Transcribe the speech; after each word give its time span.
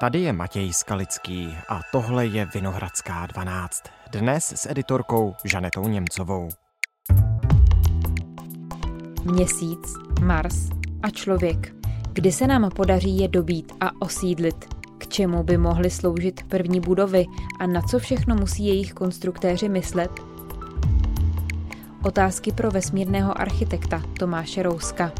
Tady 0.00 0.20
je 0.20 0.32
Matěj 0.32 0.72
Skalický 0.72 1.56
a 1.68 1.80
tohle 1.92 2.26
je 2.26 2.46
Vinohradská 2.54 3.26
12. 3.26 3.82
Dnes 4.12 4.52
s 4.56 4.70
editorkou 4.70 5.34
Žanetou 5.44 5.88
Němcovou. 5.88 6.48
Měsíc, 9.24 9.94
Mars 10.20 10.68
a 11.02 11.10
člověk. 11.10 11.74
Kdy 12.12 12.32
se 12.32 12.46
nám 12.46 12.70
podaří 12.70 13.18
je 13.18 13.28
dobít 13.28 13.72
a 13.80 13.90
osídlit? 14.00 14.64
K 14.98 15.06
čemu 15.08 15.42
by 15.42 15.58
mohly 15.58 15.90
sloužit 15.90 16.48
první 16.48 16.80
budovy 16.80 17.24
a 17.60 17.66
na 17.66 17.82
co 17.82 17.98
všechno 17.98 18.36
musí 18.36 18.66
jejich 18.66 18.92
konstruktéři 18.92 19.68
myslet? 19.68 20.10
Otázky 22.02 22.52
pro 22.52 22.70
vesmírného 22.70 23.40
architekta 23.40 24.02
Tomáše 24.18 24.62
Rouska. 24.62 25.12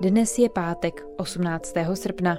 Dnes 0.00 0.38
je 0.38 0.48
pátek 0.48 1.04
18. 1.16 1.74
srpna. 1.94 2.36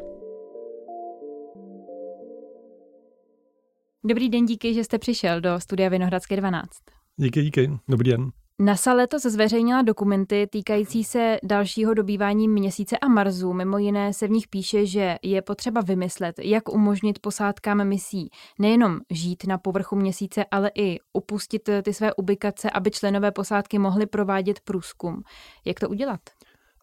Dobrý 4.03 4.29
den, 4.29 4.45
díky, 4.45 4.73
že 4.73 4.83
jste 4.83 4.99
přišel 4.99 5.41
do 5.41 5.59
studia 5.59 5.89
Vinohradské 5.89 6.35
12. 6.35 6.69
Díky, 7.17 7.41
díky. 7.41 7.71
Dobrý 7.87 8.11
den. 8.11 8.31
NASA 8.59 8.93
letos 8.93 9.21
zveřejnila 9.23 9.81
dokumenty 9.81 10.47
týkající 10.51 11.03
se 11.03 11.37
dalšího 11.43 11.93
dobývání 11.93 12.47
měsíce 12.47 12.97
a 12.97 13.07
Marsu. 13.07 13.53
Mimo 13.53 13.77
jiné 13.77 14.13
se 14.13 14.27
v 14.27 14.31
nich 14.31 14.47
píše, 14.47 14.85
že 14.85 15.17
je 15.23 15.41
potřeba 15.41 15.81
vymyslet, 15.81 16.35
jak 16.43 16.69
umožnit 16.69 17.19
posádkám 17.19 17.87
misí 17.87 18.29
nejenom 18.59 18.99
žít 19.09 19.47
na 19.47 19.57
povrchu 19.57 19.95
měsíce, 19.95 20.45
ale 20.51 20.71
i 20.75 20.99
upustit 21.13 21.69
ty 21.83 21.93
své 21.93 22.13
ubikace, 22.13 22.69
aby 22.69 22.91
členové 22.91 23.31
posádky 23.31 23.79
mohli 23.79 24.05
provádět 24.05 24.59
průzkum. 24.59 25.21
Jak 25.65 25.79
to 25.79 25.89
udělat? 25.89 26.19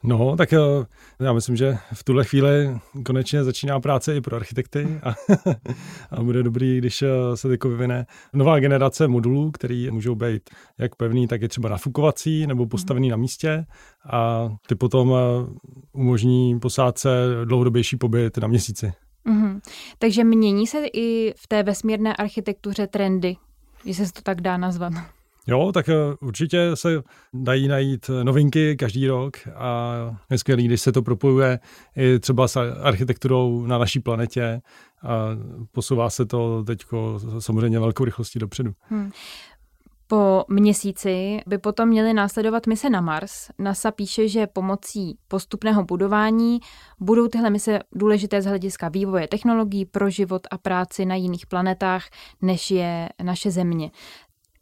No, 0.02 0.36
tak 0.36 0.52
eh, 0.52 0.58
já 1.20 1.32
myslím, 1.32 1.56
že 1.56 1.78
v 1.92 2.04
tuhle 2.04 2.24
chvíli 2.24 2.78
konečně 3.06 3.44
začíná 3.44 3.80
práce 3.80 4.16
i 4.16 4.20
pro 4.20 4.36
architekty 4.36 5.00
a, 5.02 5.14
a 6.10 6.22
bude 6.22 6.42
dobrý, 6.42 6.78
když 6.78 7.02
eh, 7.02 7.08
se 7.34 7.48
teď 7.48 7.64
vyvine 7.64 8.06
nová 8.32 8.60
generace 8.60 9.08
modulů, 9.08 9.50
které 9.50 9.88
můžou 9.90 10.14
být 10.14 10.50
jak 10.78 10.96
pevný, 10.96 11.26
tak 11.26 11.42
i 11.42 11.48
třeba 11.48 11.68
nafukovací 11.68 12.46
nebo 12.46 12.66
postavený 12.66 13.08
na 13.08 13.16
místě 13.16 13.66
a 14.10 14.48
ty 14.66 14.74
potom 14.74 15.12
eh, 15.14 15.18
umožní 15.92 16.60
posádce 16.60 17.08
dlouhodobější 17.44 17.96
pobyt 17.96 18.38
na 18.38 18.48
měsíci. 18.48 18.92
Mm-hmm. 19.26 19.60
Takže 19.98 20.24
mění 20.24 20.66
se 20.66 20.86
i 20.92 21.34
v 21.36 21.46
té 21.48 21.62
vesmírné 21.62 22.16
architektuře 22.16 22.86
trendy, 22.86 23.36
jestli 23.84 24.06
se 24.06 24.12
to 24.12 24.22
tak 24.22 24.40
dá 24.40 24.56
nazvat. 24.56 24.92
Jo, 25.46 25.72
tak 25.72 25.88
eh, 25.88 25.94
určitě 26.20 26.70
se 26.74 27.02
dají 27.34 27.68
najít 27.68 28.10
novinky 28.22 28.76
každý 28.76 29.06
rok 29.06 29.36
a 29.54 29.94
je 30.30 30.38
skvělý, 30.38 30.64
když 30.64 30.80
se 30.80 30.92
to 30.92 31.02
propojuje 31.02 31.58
i 31.96 32.18
třeba 32.18 32.48
s 32.48 32.56
architekturou 32.82 33.66
na 33.66 33.78
naší 33.78 34.00
planetě 34.00 34.60
a 35.02 35.28
posouvá 35.72 36.10
se 36.10 36.26
to 36.26 36.64
teď 36.64 36.84
samozřejmě 37.38 37.80
velkou 37.80 38.04
rychlostí 38.04 38.38
dopředu. 38.38 38.72
Hmm. 38.80 39.10
Po 40.08 40.44
měsíci 40.48 41.40
by 41.46 41.58
potom 41.58 41.88
měly 41.88 42.14
následovat 42.14 42.66
mise 42.66 42.90
na 42.90 43.00
Mars. 43.00 43.48
NASA 43.58 43.90
píše, 43.90 44.28
že 44.28 44.46
pomocí 44.46 45.18
postupného 45.28 45.84
budování 45.84 46.60
budou 47.00 47.28
tyhle 47.28 47.50
mise 47.50 47.80
důležité 47.92 48.42
z 48.42 48.46
hlediska 48.46 48.88
vývoje 48.88 49.28
technologií 49.28 49.84
pro 49.84 50.10
život 50.10 50.46
a 50.50 50.58
práci 50.58 51.04
na 51.04 51.14
jiných 51.14 51.46
planetách, 51.46 52.04
než 52.42 52.70
je 52.70 53.08
naše 53.22 53.50
Země. 53.50 53.90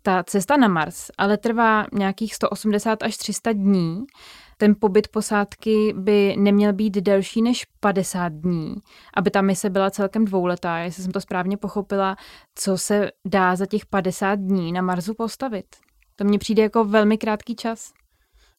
Ta 0.06 0.22
cesta 0.22 0.56
na 0.56 0.68
Mars 0.68 1.10
ale 1.18 1.36
trvá 1.36 1.86
nějakých 1.92 2.34
180 2.34 3.02
až 3.02 3.16
300 3.16 3.52
dní. 3.52 4.04
Ten 4.56 4.74
pobyt 4.80 5.08
posádky 5.08 5.94
by 5.96 6.36
neměl 6.38 6.72
být 6.72 6.94
delší 6.94 7.42
než 7.42 7.64
50 7.80 8.32
dní, 8.32 8.74
aby 9.16 9.30
ta 9.30 9.42
mise 9.42 9.70
byla 9.70 9.90
celkem 9.90 10.24
dvouletá, 10.24 10.78
jestli 10.78 11.02
jsem 11.02 11.12
to 11.12 11.20
správně 11.20 11.56
pochopila, 11.56 12.16
co 12.54 12.78
se 12.78 13.10
dá 13.24 13.56
za 13.56 13.66
těch 13.66 13.86
50 13.86 14.34
dní 14.34 14.72
na 14.72 14.82
Marsu 14.82 15.14
postavit. 15.14 15.66
To 16.16 16.24
mně 16.24 16.38
přijde 16.38 16.62
jako 16.62 16.84
velmi 16.84 17.18
krátký 17.18 17.56
čas. 17.56 17.92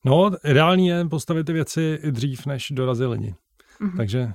No, 0.05 0.31
ideální 0.49 0.87
je 0.87 1.05
postavit 1.05 1.43
ty 1.43 1.53
věci 1.53 1.99
dřív, 2.11 2.45
než 2.45 2.67
dorazí 2.71 3.03
lidi. 3.05 3.35
Mm-hmm. 3.81 3.97
Takže 3.97 4.33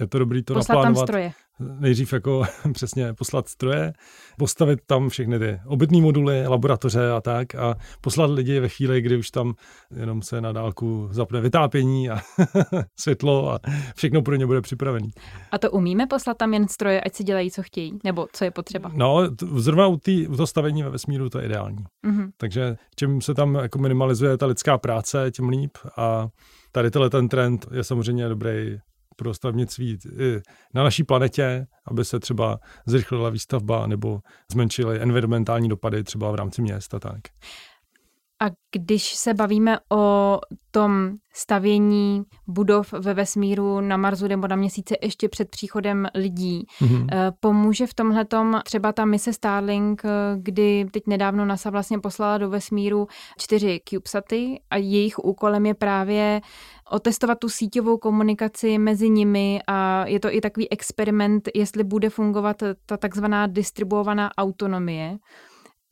je 0.00 0.06
to 0.06 0.18
dobrý 0.18 0.42
to 0.42 0.54
Poslat 0.54 0.76
naplánovat. 0.76 0.98
tam 0.98 1.06
stroje 1.06 1.32
nejdřív 1.60 2.12
jako 2.12 2.42
přesně 2.72 3.14
poslat 3.14 3.48
stroje, 3.48 3.92
postavit 4.38 4.80
tam 4.86 5.08
všechny 5.08 5.38
ty 5.38 5.60
obytné 5.66 6.00
moduly, 6.00 6.46
laboratoře 6.46 7.10
a 7.10 7.20
tak 7.20 7.54
a 7.54 7.74
poslat 8.00 8.30
lidi 8.30 8.60
ve 8.60 8.68
chvíli, 8.68 9.00
kdy 9.00 9.16
už 9.16 9.30
tam 9.30 9.54
jenom 9.96 10.22
se 10.22 10.40
na 10.40 10.52
dálku 10.52 11.08
zapne 11.10 11.40
vytápění 11.40 12.10
a 12.10 12.20
světlo 13.00 13.52
a 13.52 13.58
všechno 13.96 14.22
pro 14.22 14.34
ně 14.34 14.46
bude 14.46 14.60
připravený. 14.60 15.10
A 15.52 15.58
to 15.58 15.70
umíme 15.70 16.06
poslat 16.06 16.36
tam 16.36 16.54
jen 16.54 16.68
stroje, 16.68 17.00
ať 17.00 17.14
si 17.14 17.24
dělají, 17.24 17.50
co 17.50 17.62
chtějí, 17.62 17.98
nebo 18.04 18.26
co 18.32 18.44
je 18.44 18.50
potřeba? 18.50 18.90
No, 18.94 19.28
zrovna 19.56 19.86
u, 19.86 19.96
tý, 19.96 20.28
u 20.28 20.36
toho 20.36 20.46
stavení 20.46 20.82
ve 20.82 20.90
vesmíru 20.90 21.30
to 21.30 21.38
je 21.38 21.46
ideální. 21.46 21.84
Mm-hmm. 22.06 22.30
Takže 22.36 22.76
čím 22.96 23.20
se 23.20 23.34
tam 23.34 23.54
jako 23.54 23.78
minimalizuje 23.78 24.36
ta 24.36 24.46
lidská 24.46 24.78
práce, 24.78 25.30
tím 25.30 25.48
líp 25.48 25.78
a 25.96 26.28
tady 26.72 26.90
tenhle 26.90 27.10
ten 27.10 27.28
trend 27.28 27.66
je 27.72 27.84
samozřejmě 27.84 28.28
dobrý 28.28 28.78
pro 29.20 29.34
stavnictví 29.34 29.98
na 30.74 30.82
naší 30.84 31.04
planetě, 31.04 31.66
aby 31.86 32.04
se 32.04 32.20
třeba 32.20 32.60
zrychlila 32.86 33.30
výstavba 33.30 33.86
nebo 33.86 34.20
zmenšily 34.52 35.00
environmentální 35.00 35.68
dopady 35.68 36.04
třeba 36.04 36.30
v 36.30 36.34
rámci 36.34 36.62
města. 36.62 36.98
Tak. 36.98 37.20
A 38.40 38.46
když 38.72 39.14
se 39.14 39.34
bavíme 39.34 39.78
o 39.92 40.38
tom 40.70 41.10
stavění 41.32 42.22
budov 42.46 42.92
ve 42.92 43.14
vesmíru 43.14 43.80
na 43.80 43.96
Marsu 43.96 44.26
nebo 44.26 44.48
na 44.48 44.56
měsíci 44.56 44.94
ještě 45.02 45.28
před 45.28 45.50
příchodem 45.50 46.08
lidí, 46.14 46.66
mm-hmm. 46.80 47.32
pomůže 47.40 47.86
v 47.86 47.94
tomhle 47.94 48.26
třeba 48.64 48.92
ta 48.92 49.04
mise 49.04 49.32
Starlink, 49.32 50.02
eh, 50.04 50.08
kdy 50.36 50.86
teď 50.92 51.02
nedávno 51.06 51.44
NASA 51.44 51.70
vlastně 51.70 51.98
poslala 51.98 52.38
do 52.38 52.50
vesmíru 52.50 53.06
čtyři 53.38 53.80
CubeSaty 53.88 54.60
a 54.70 54.76
jejich 54.76 55.18
úkolem 55.18 55.66
je 55.66 55.74
právě 55.74 56.40
otestovat 56.90 57.38
tu 57.38 57.48
síťovou 57.48 57.98
komunikaci 57.98 58.78
mezi 58.78 59.10
nimi 59.10 59.60
a 59.66 60.06
je 60.06 60.20
to 60.20 60.34
i 60.34 60.40
takový 60.40 60.72
experiment, 60.72 61.48
jestli 61.54 61.84
bude 61.84 62.10
fungovat 62.10 62.62
ta 62.86 62.96
takzvaná 62.96 63.46
distribuovaná 63.46 64.30
autonomie. 64.38 65.18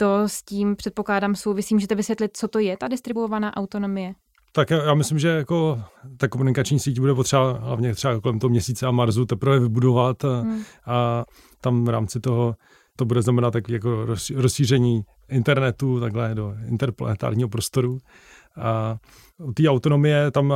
To 0.00 0.22
s 0.28 0.42
tím 0.42 0.76
předpokládám 0.76 1.34
souvisí. 1.34 1.74
Můžete 1.74 1.94
vysvětlit, 1.94 2.30
co 2.36 2.48
to 2.48 2.58
je 2.58 2.76
ta 2.76 2.88
distribuovaná 2.88 3.56
autonomie? 3.56 4.14
Tak 4.52 4.70
já 4.70 4.94
myslím, 4.94 5.18
že 5.18 5.28
jako 5.28 5.82
ta 6.16 6.28
komunikační 6.28 6.78
síť 6.78 7.00
bude 7.00 7.14
potřeba 7.14 7.52
hlavně 7.52 7.94
třeba 7.94 8.20
kolem 8.20 8.38
toho 8.38 8.50
měsíce 8.50 8.86
a 8.86 8.90
Marsu 8.90 9.26
teprve 9.26 9.60
vybudovat 9.60 10.24
a, 10.24 10.40
hmm. 10.40 10.62
a 10.86 11.24
tam 11.60 11.84
v 11.84 11.88
rámci 11.88 12.20
toho 12.20 12.54
to 12.96 13.04
bude 13.04 13.22
znamenat 13.22 13.50
tak 13.50 13.68
jako 13.68 14.06
rozšíření 14.34 15.02
internetu 15.28 16.00
takhle 16.00 16.34
do 16.34 16.54
interplanetárního 16.68 17.48
prostoru. 17.48 17.98
A 18.60 18.96
u 19.38 19.52
té 19.52 19.68
autonomie 19.68 20.30
tam, 20.30 20.54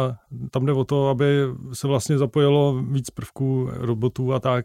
tam 0.51 0.67
jde 0.67 0.73
o 0.73 0.85
to, 0.85 1.09
aby 1.09 1.27
se 1.73 1.87
vlastně 1.87 2.19
zapojilo 2.19 2.83
víc 2.83 3.11
prvků 3.11 3.69
robotů 3.73 4.33
a 4.33 4.41
tak 4.41 4.65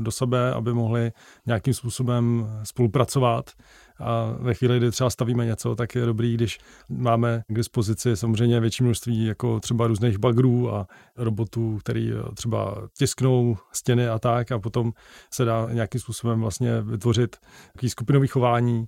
do 0.00 0.10
sebe, 0.10 0.54
aby 0.54 0.72
mohli 0.72 1.12
nějakým 1.46 1.74
způsobem 1.74 2.48
spolupracovat. 2.62 3.50
A 4.00 4.36
ve 4.38 4.54
chvíli, 4.54 4.78
kdy 4.78 4.90
třeba 4.90 5.10
stavíme 5.10 5.46
něco, 5.46 5.74
tak 5.74 5.94
je 5.94 6.06
dobrý, 6.06 6.34
když 6.34 6.58
máme 6.88 7.42
k 7.48 7.54
dispozici 7.54 8.16
samozřejmě 8.16 8.60
větší 8.60 8.84
množství 8.84 9.24
jako 9.24 9.60
třeba 9.60 9.86
různých 9.86 10.18
bagrů 10.18 10.74
a 10.74 10.86
robotů, 11.16 11.78
který 11.78 12.12
e, 12.12 12.34
třeba 12.34 12.88
tisknou 12.98 13.56
stěny 13.72 14.08
a 14.08 14.18
tak 14.18 14.52
a 14.52 14.58
potom 14.58 14.92
se 15.32 15.44
dá 15.44 15.68
nějakým 15.72 16.00
způsobem 16.00 16.40
vlastně 16.40 16.82
vytvořit 16.82 17.36
takový 17.72 17.90
skupinový 17.90 18.28
chování 18.28 18.86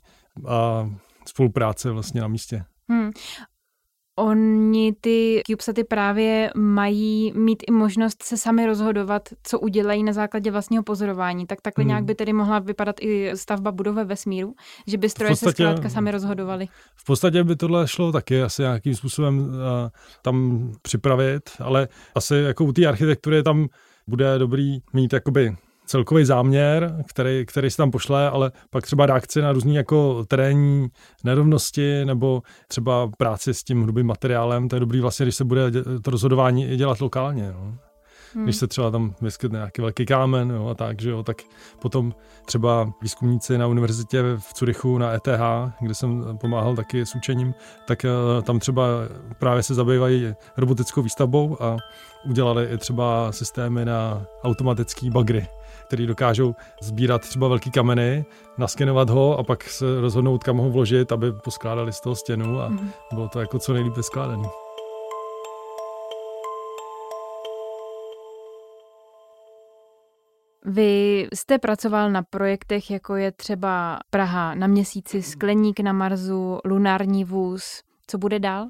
a 0.48 0.90
spolupráce 1.26 1.90
vlastně 1.90 2.20
na 2.20 2.28
místě. 2.28 2.64
Hmm. 2.88 3.10
Oni 4.18 4.92
ty 5.00 5.42
CubeSaty 5.46 5.84
právě 5.84 6.50
mají 6.56 7.32
mít 7.36 7.62
i 7.68 7.72
možnost 7.72 8.22
se 8.22 8.36
sami 8.36 8.66
rozhodovat, 8.66 9.28
co 9.42 9.60
udělají 9.60 10.02
na 10.02 10.12
základě 10.12 10.50
vlastního 10.50 10.82
pozorování. 10.82 11.46
Tak 11.46 11.60
takhle 11.60 11.82
hmm. 11.82 11.88
nějak 11.88 12.04
by 12.04 12.14
tedy 12.14 12.32
mohla 12.32 12.58
vypadat 12.58 12.96
i 13.00 13.36
stavba 13.36 13.72
budovy 13.72 14.04
vesmíru, 14.04 14.54
že 14.86 14.98
by 14.98 15.08
stroje 15.08 15.30
podstatě, 15.30 15.50
se 15.50 15.62
zkrátka 15.62 15.88
sami 15.88 16.10
rozhodovaly. 16.10 16.68
V 16.96 17.04
podstatě 17.04 17.44
by 17.44 17.56
tohle 17.56 17.88
šlo 17.88 18.12
taky 18.12 18.42
asi 18.42 18.62
nějakým 18.62 18.94
způsobem 18.94 19.38
uh, 19.38 19.54
tam 20.22 20.68
připravit, 20.82 21.50
ale 21.60 21.88
asi 22.14 22.34
jako 22.34 22.64
u 22.64 22.72
té 22.72 22.86
architektury 22.86 23.42
tam 23.42 23.68
bude 24.06 24.38
dobrý 24.38 24.78
mít 24.92 25.12
jakoby 25.12 25.56
celkový 25.90 26.24
záměr, 26.24 26.96
který, 27.08 27.46
který 27.46 27.70
se 27.70 27.76
tam 27.76 27.90
pošle, 27.90 28.30
ale 28.30 28.52
pak 28.70 28.84
třeba 28.84 29.06
reakce 29.06 29.42
na 29.42 29.52
různé 29.52 29.72
jako 29.72 30.24
terénní 30.28 30.88
nerovnosti 31.24 32.04
nebo 32.04 32.42
třeba 32.68 33.10
práci 33.18 33.54
s 33.54 33.64
tím 33.64 33.82
hrubým 33.82 34.06
materiálem, 34.06 34.68
to 34.68 34.76
je 34.76 34.80
dobrý 34.80 35.00
vlastně, 35.00 35.24
když 35.24 35.36
se 35.36 35.44
bude 35.44 35.70
to 36.02 36.10
rozhodování 36.10 36.76
dělat 36.76 37.00
lokálně. 37.00 37.52
No. 37.52 37.74
Hmm. 38.34 38.44
Když 38.44 38.56
se 38.56 38.66
třeba 38.66 38.90
tam 38.90 39.14
vyskytne 39.20 39.56
nějaký 39.56 39.82
velký 39.82 40.06
kámen 40.06 40.50
jo, 40.50 40.66
a 40.66 40.74
tak, 40.74 41.00
že 41.00 41.10
jo, 41.10 41.22
tak 41.22 41.36
potom 41.82 42.14
třeba 42.44 42.92
výzkumníci 43.02 43.58
na 43.58 43.66
univerzitě 43.66 44.22
v 44.22 44.54
Curychu 44.54 44.98
na 44.98 45.12
ETH, 45.12 45.72
kde 45.80 45.94
jsem 45.94 46.38
pomáhal 46.40 46.76
taky 46.76 47.06
s 47.06 47.14
učením, 47.14 47.54
tak 47.86 48.04
uh, 48.04 48.42
tam 48.42 48.58
třeba 48.58 48.86
právě 49.38 49.62
se 49.62 49.74
zabývají 49.74 50.34
robotickou 50.56 51.02
výstavbou 51.02 51.62
a 51.62 51.76
udělali 52.28 52.68
i 52.72 52.78
třeba 52.78 53.32
systémy 53.32 53.84
na 53.84 54.26
automatický 54.44 55.10
bagry 55.10 55.46
který 55.90 56.06
dokážou 56.06 56.54
sbírat 56.82 57.22
třeba 57.22 57.48
velký 57.48 57.70
kameny, 57.70 58.24
naskenovat 58.58 59.10
ho 59.10 59.38
a 59.38 59.42
pak 59.42 59.64
se 59.64 60.00
rozhodnout, 60.00 60.44
kam 60.44 60.56
ho 60.56 60.70
vložit, 60.70 61.12
aby 61.12 61.32
poskládali 61.32 61.92
z 61.92 62.00
toho 62.00 62.16
stěnu 62.16 62.60
a 62.60 62.68
mm. 62.68 62.90
bylo 63.12 63.28
to 63.28 63.40
jako 63.40 63.58
co 63.58 63.72
nejlíp 63.72 63.96
vyskládané. 63.96 64.48
Vy 70.64 71.28
jste 71.34 71.58
pracoval 71.58 72.10
na 72.10 72.22
projektech, 72.22 72.90
jako 72.90 73.16
je 73.16 73.32
třeba 73.32 73.98
Praha 74.10 74.54
na 74.54 74.66
měsíci, 74.66 75.22
Skleník 75.22 75.80
na 75.80 75.92
Marsu, 75.92 76.58
Lunární 76.64 77.24
vůz. 77.24 77.82
Co 78.10 78.18
bude 78.18 78.38
dál? 78.38 78.68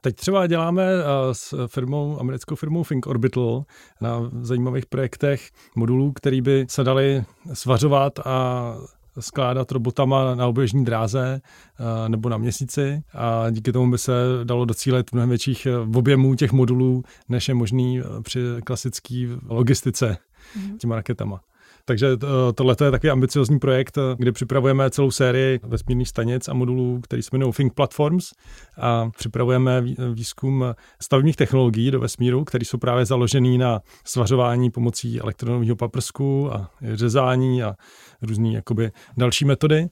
Teď 0.00 0.16
třeba 0.16 0.46
děláme 0.46 0.82
eh, 0.84 1.04
s 1.32 1.66
firmou, 1.66 2.20
americkou 2.20 2.54
firmou 2.54 2.84
Think 2.84 3.06
Orbital 3.06 3.64
na 4.00 4.30
zajímavých 4.40 4.86
projektech 4.86 5.50
modulů, 5.76 6.12
který 6.12 6.40
by 6.40 6.66
se 6.68 6.84
dali 6.84 7.24
svařovat 7.52 8.18
a 8.24 8.74
skládat 9.20 9.72
robotama 9.72 10.34
na 10.34 10.46
oběžní 10.46 10.84
dráze 10.84 11.40
eh, 11.40 12.08
nebo 12.08 12.28
na 12.28 12.36
měsíci 12.36 13.02
a 13.14 13.50
díky 13.50 13.72
tomu 13.72 13.90
by 13.90 13.98
se 13.98 14.12
dalo 14.44 14.64
docílit 14.64 15.12
mnohem 15.12 15.28
větších 15.28 15.66
eh, 15.66 15.78
objemů 15.78 16.34
těch 16.34 16.52
modulů, 16.52 17.02
než 17.28 17.48
je 17.48 17.54
možný 17.54 18.00
při 18.22 18.40
klasické 18.64 19.28
logistice 19.48 20.16
mm-hmm. 20.56 20.76
těma 20.76 20.96
raketama. 20.96 21.40
Takže 21.84 22.08
eh, 22.22 22.52
tohle 22.54 22.76
je 22.84 22.90
takový 22.90 23.10
ambiciozní 23.10 23.58
projekt, 23.58 23.98
eh, 23.98 24.00
kde 24.18 24.32
připravujeme 24.32 24.90
celou 24.90 25.10
sérii 25.10 25.60
vesmírných 25.62 26.08
stanic 26.08 26.48
a 26.48 26.54
modulů, 26.54 27.00
který 27.00 27.22
se 27.22 27.30
jmenují 27.32 27.52
Think 27.52 27.74
Platforms 27.74 28.32
a 28.80 29.10
připravujeme 29.16 29.82
výzkum 30.14 30.64
stavebních 31.02 31.36
technologií 31.36 31.90
do 31.90 32.00
vesmíru, 32.00 32.44
které 32.44 32.64
jsou 32.64 32.78
právě 32.78 33.06
založený 33.06 33.58
na 33.58 33.80
svařování 34.04 34.70
pomocí 34.70 35.20
elektronového 35.20 35.76
paprsku 35.76 36.54
a 36.54 36.70
řezání 36.94 37.62
a 37.62 37.74
různé 38.22 38.52
jakoby 38.52 38.90
další 39.16 39.44
metody. 39.44 39.88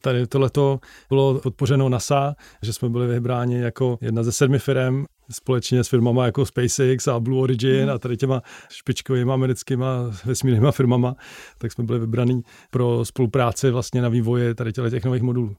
Tady 0.00 0.26
tohleto 0.26 0.78
bylo 1.08 1.40
podpořeno 1.40 1.88
NASA, 1.88 2.34
že 2.62 2.72
jsme 2.72 2.88
byli 2.88 3.06
vybráni 3.06 3.60
jako 3.60 3.98
jedna 4.00 4.22
ze 4.22 4.32
sedmi 4.32 4.58
firm 4.58 5.04
společně 5.30 5.84
s 5.84 5.88
firmama 5.88 6.26
jako 6.26 6.46
SpaceX 6.46 7.08
a 7.08 7.20
Blue 7.20 7.42
Origin 7.42 7.84
mm. 7.84 7.90
a 7.90 7.98
tady 7.98 8.16
těma 8.16 8.42
špičkovými 8.70 9.32
americkými 9.32 9.84
vesmírnými 10.24 10.72
firmama, 10.72 11.14
tak 11.58 11.72
jsme 11.72 11.84
byli 11.84 11.98
vybraní 11.98 12.42
pro 12.70 13.04
spolupráci 13.04 13.70
vlastně 13.70 14.02
na 14.02 14.08
vývoji 14.08 14.54
tady 14.54 14.72
těch 14.72 15.04
nových 15.04 15.22
modulů. 15.22 15.56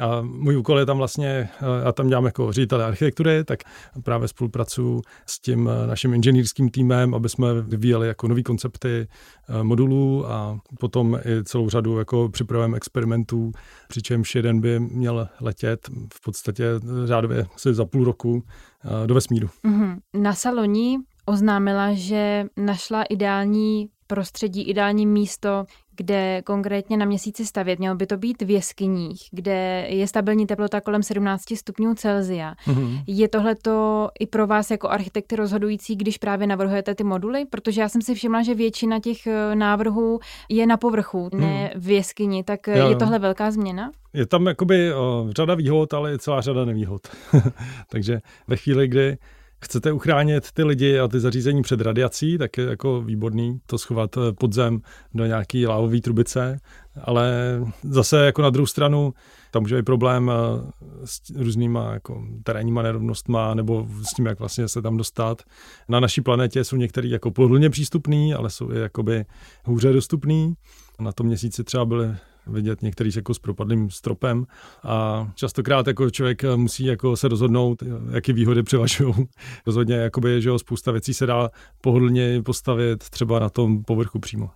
A 0.00 0.22
můj 0.22 0.56
úkol 0.56 0.78
je 0.78 0.86
tam 0.86 0.98
vlastně, 0.98 1.48
já 1.84 1.92
tam 1.92 2.08
dělám 2.08 2.24
jako 2.24 2.52
ředitel 2.52 2.82
architektury, 2.82 3.44
tak 3.44 3.58
právě 4.02 4.28
spolupracuju 4.28 5.02
s 5.26 5.40
tím 5.40 5.70
naším 5.86 6.14
inženýrským 6.14 6.70
týmem, 6.70 7.14
aby 7.14 7.28
jsme 7.28 7.62
vyvíjeli 7.62 8.08
jako 8.08 8.28
nové 8.28 8.42
koncepty 8.42 9.08
eh, 9.48 9.62
modulů 9.62 10.30
a 10.30 10.60
potom 10.80 11.18
i 11.24 11.44
celou 11.44 11.68
řadu 11.68 11.98
jako 11.98 12.28
připravujeme 12.28 12.76
experimentů, 12.76 13.52
přičemž 13.88 14.34
jeden 14.34 14.60
by 14.60 14.80
měl 14.80 15.28
letět 15.40 15.88
v 16.14 16.20
podstatě 16.24 16.64
řádově 17.04 17.46
asi 17.54 17.74
za 17.74 17.84
půl 17.84 18.04
roku 18.04 18.42
eh, 18.84 19.06
do 19.06 19.14
vesmíru. 19.14 19.48
Mm-hmm. 19.64 19.98
Na 20.14 20.34
Saloni 20.34 20.98
oznámila, 21.26 21.92
že 21.92 22.44
našla 22.56 23.02
ideální 23.02 23.88
prostředí, 24.06 24.62
ideální 24.62 25.06
místo, 25.06 25.64
kde 25.96 26.42
konkrétně 26.42 26.96
na 26.96 27.06
měsíci 27.06 27.46
stavět. 27.46 27.78
Mělo 27.78 27.96
by 27.96 28.06
to 28.06 28.16
být 28.16 28.42
v 28.42 28.50
jeskyních, 28.50 29.28
kde 29.30 29.86
je 29.88 30.06
stabilní 30.06 30.46
teplota 30.46 30.80
kolem 30.80 31.02
17 31.02 31.42
stupňů 31.54 31.94
Celzia. 31.94 32.54
Mm-hmm. 32.66 33.02
Je 33.06 33.28
tohle 33.28 33.54
to 33.54 34.08
i 34.20 34.26
pro 34.26 34.46
vás 34.46 34.70
jako 34.70 34.88
architekty 34.88 35.36
rozhodující, 35.36 35.96
když 35.96 36.18
právě 36.18 36.46
navrhujete 36.46 36.94
ty 36.94 37.04
moduly? 37.04 37.44
Protože 37.50 37.80
já 37.80 37.88
jsem 37.88 38.02
si 38.02 38.14
všimla, 38.14 38.42
že 38.42 38.54
většina 38.54 39.00
těch 39.00 39.26
eh, 39.26 39.54
návrhů 39.54 40.20
je 40.48 40.66
na 40.66 40.76
povrchu, 40.76 41.30
mm. 41.34 41.40
ne 41.40 41.70
v 41.76 41.90
jeskyni. 41.90 42.44
Tak 42.44 42.68
eh, 42.68 42.78
jo. 42.78 42.88
je 42.88 42.96
tohle 42.96 43.18
velká 43.18 43.50
změna? 43.50 43.90
Je 44.12 44.26
tam 44.26 44.46
jakoby 44.46 44.94
o, 44.94 45.26
řada 45.36 45.54
výhod, 45.54 45.94
ale 45.94 46.10
je 46.10 46.18
celá 46.18 46.40
řada 46.40 46.64
nevýhod. 46.64 47.08
Takže 47.90 48.20
ve 48.48 48.56
chvíli, 48.56 48.88
kdy 48.88 49.18
chcete 49.66 49.92
uchránit 49.92 50.52
ty 50.52 50.64
lidi 50.64 50.98
a 50.98 51.08
ty 51.08 51.20
zařízení 51.20 51.62
před 51.62 51.80
radiací, 51.80 52.38
tak 52.38 52.58
je 52.58 52.64
jako 52.64 53.02
výborný 53.02 53.60
to 53.66 53.78
schovat 53.78 54.16
eh, 54.16 54.32
pod 54.32 54.52
zem 54.52 54.80
do 55.14 55.26
nějaký 55.26 55.66
lávové 55.66 56.00
trubice, 56.00 56.60
ale 57.04 57.32
zase 57.82 58.26
jako 58.26 58.42
na 58.42 58.50
druhou 58.50 58.66
stranu 58.66 59.14
tam 59.50 59.62
může 59.62 59.76
být 59.76 59.84
problém 59.84 60.30
eh, 60.30 60.60
s 61.04 61.30
různýma 61.36 61.92
jako 61.92 62.24
terénníma 62.42 62.82
nerovnostma 62.82 63.54
nebo 63.54 63.88
s 64.02 64.14
tím, 64.14 64.26
jak 64.26 64.38
vlastně 64.38 64.68
se 64.68 64.82
tam 64.82 64.96
dostat. 64.96 65.42
Na 65.88 66.00
naší 66.00 66.20
planetě 66.20 66.64
jsou 66.64 66.76
některý 66.76 67.10
jako 67.10 67.30
pohodlně 67.30 67.70
přístupný, 67.70 68.34
ale 68.34 68.50
jsou 68.50 68.72
i 68.72 68.78
jakoby 68.78 69.24
hůře 69.64 69.92
dostupný. 69.92 70.54
Na 71.00 71.12
tom 71.12 71.26
měsíci 71.26 71.64
třeba 71.64 71.84
byly 71.84 72.16
vidět 72.46 72.82
některý 72.82 73.10
jako 73.16 73.34
s 73.34 73.38
propadlým 73.38 73.90
stropem 73.90 74.46
a 74.82 75.28
častokrát 75.34 75.86
jako 75.86 76.10
člověk 76.10 76.42
musí 76.56 76.84
jako 76.84 77.16
se 77.16 77.28
rozhodnout, 77.28 77.82
jaké 78.12 78.32
výhody 78.32 78.62
převažují. 78.62 79.14
Rozhodně 79.66 79.94
jakoby, 79.94 80.42
že 80.42 80.48
jo, 80.48 80.58
spousta 80.58 80.92
věcí 80.92 81.14
se 81.14 81.26
dá 81.26 81.50
pohodlně 81.80 82.42
postavit 82.42 82.98
třeba 83.10 83.38
na 83.38 83.48
tom 83.48 83.84
povrchu 83.84 84.18
přímo. 84.18 84.50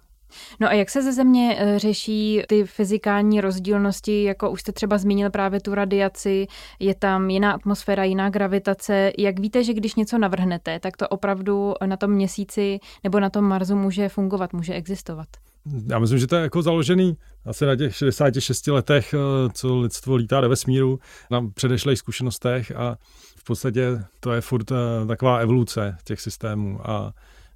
No 0.61 0.69
a 0.69 0.73
jak 0.73 0.91
se 0.91 1.03
ze 1.03 1.13
země 1.13 1.57
eh, 1.59 1.79
řeší 1.79 2.43
ty 2.49 2.65
fyzikální 2.65 3.41
rozdílnosti, 3.41 4.23
jako 4.23 4.51
už 4.51 4.61
jste 4.61 4.73
třeba 4.73 4.99
zmínil 4.99 5.31
právě 5.31 5.61
tu 5.61 5.75
radiaci, 5.75 6.47
je 6.79 6.95
tam 6.95 7.31
jiná 7.31 7.53
atmosféra, 7.53 8.05
jiná 8.05 8.31
gravitace. 8.31 9.13
Jak 9.19 9.41
víte, 9.41 9.65
že 9.65 9.75
když 9.75 9.95
něco 9.95 10.19
navrhnete, 10.19 10.81
tak 10.81 10.97
to 10.97 11.09
opravdu 11.09 11.75
na 11.87 11.97
tom 11.97 12.11
měsíci 12.11 12.79
nebo 13.05 13.21
na 13.21 13.31
tom 13.31 13.45
Marsu 13.45 13.77
může 13.77 14.09
fungovat, 14.09 14.53
může 14.53 14.75
existovat? 14.75 15.29
Já 15.87 15.99
myslím, 15.99 16.19
že 16.19 16.26
to 16.26 16.37
je 16.37 16.43
jako 16.43 16.62
založený 16.62 17.17
asi 17.44 17.67
na 17.67 17.76
těch 17.76 17.96
66 17.96 18.67
letech, 18.67 19.14
eh, 19.14 19.49
co 19.52 19.78
lidstvo 19.78 20.17
lítá 20.17 20.40
do 20.40 20.49
vesmíru, 20.49 20.99
na 21.31 21.50
předešlých 21.55 21.99
zkušenostech 21.99 22.72
a 22.76 22.96
v 23.37 23.44
podstatě 23.44 24.02
to 24.20 24.32
je 24.32 24.40
furt 24.40 24.72
eh, 24.72 25.06
taková 25.06 25.38
evoluce 25.38 25.96
těch 26.05 26.20
systémů 26.20 26.90
a 26.90 27.12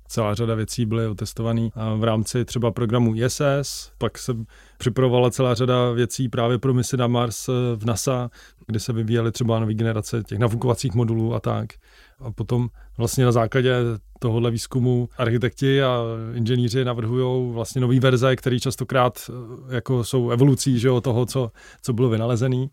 celá 0.08 0.34
řada 0.34 0.54
věcí 0.54 0.86
byly 0.86 1.06
otestované 1.06 1.68
v 1.96 2.04
rámci 2.04 2.44
třeba 2.44 2.70
programu 2.70 3.14
ISS, 3.16 3.92
pak 3.98 4.18
se 4.18 4.36
připravovala 4.78 5.30
celá 5.30 5.54
řada 5.54 5.90
věcí 5.90 6.28
právě 6.28 6.58
pro 6.58 6.74
misi 6.74 6.96
na 6.96 7.06
Mars 7.06 7.48
eh, 7.48 7.52
v 7.76 7.84
NASA, 7.84 8.30
kde 8.66 8.80
se 8.80 8.92
vyvíjely 8.92 9.32
třeba 9.32 9.58
nové 9.58 9.74
generace 9.74 10.22
těch 10.22 10.38
nafukovacích 10.38 10.94
modulů 10.94 11.34
a 11.34 11.40
tak. 11.40 11.72
A 12.20 12.32
potom 12.32 12.68
vlastně 12.98 13.24
na 13.24 13.32
základě 13.32 13.74
tohohle 14.18 14.50
výzkumu 14.50 15.08
architekti 15.18 15.82
a 15.82 16.02
inženýři 16.34 16.84
navrhují 16.84 17.52
vlastně 17.52 17.80
nové 17.80 18.00
verze, 18.00 18.36
které 18.36 18.60
častokrát 18.60 19.30
eh, 19.30 19.74
jako 19.74 20.04
jsou 20.04 20.30
evolucí 20.30 20.78
že 20.78 20.88
jo, 20.88 21.00
toho, 21.00 21.26
co, 21.26 21.50
co 21.82 21.92
bylo 21.92 22.08
vynalezené. 22.08 22.66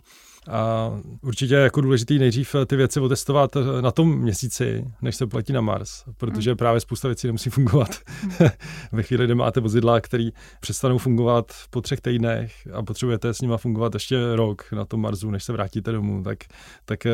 A 0.50 0.92
určitě 1.22 1.54
je 1.54 1.62
jako 1.62 1.82
důležitý 1.82 2.20
nejdřív 2.20 2.56
ty 2.66 2.76
věci 2.76 3.00
otestovat 3.00 3.58
na 3.82 3.92
tom 3.92 4.20
měsíci, 4.20 4.86
než 5.02 5.16
se 5.16 5.28
platí 5.28 5.54
na 5.54 5.62
Mars, 5.62 6.04
protože 6.18 6.52
mm. 6.52 6.58
právě 6.58 6.80
spousta 6.82 7.08
věcí 7.08 7.28
nemusí 7.28 7.50
fungovat. 7.50 7.90
Mm. 8.24 8.48
Ve 8.92 9.04
chvíli, 9.04 9.26
kdy 9.26 9.36
máte 9.36 9.60
vozidla, 9.60 10.02
které 10.02 10.30
přestanou 10.60 10.98
fungovat 10.98 11.52
po 11.70 11.82
třech 11.82 12.02
týdnech 12.02 12.54
a 12.74 12.84
potřebujete 12.84 13.34
s 13.34 13.42
nima 13.42 13.58
fungovat 13.58 13.94
ještě 13.94 14.36
rok 14.36 14.72
na 14.72 14.86
tom 14.86 15.02
Marsu, 15.02 15.32
než 15.32 15.44
se 15.44 15.54
vrátíte 15.54 15.92
domů, 15.92 16.24
tak, 16.24 16.38
tak 16.86 17.06
eh, 17.06 17.12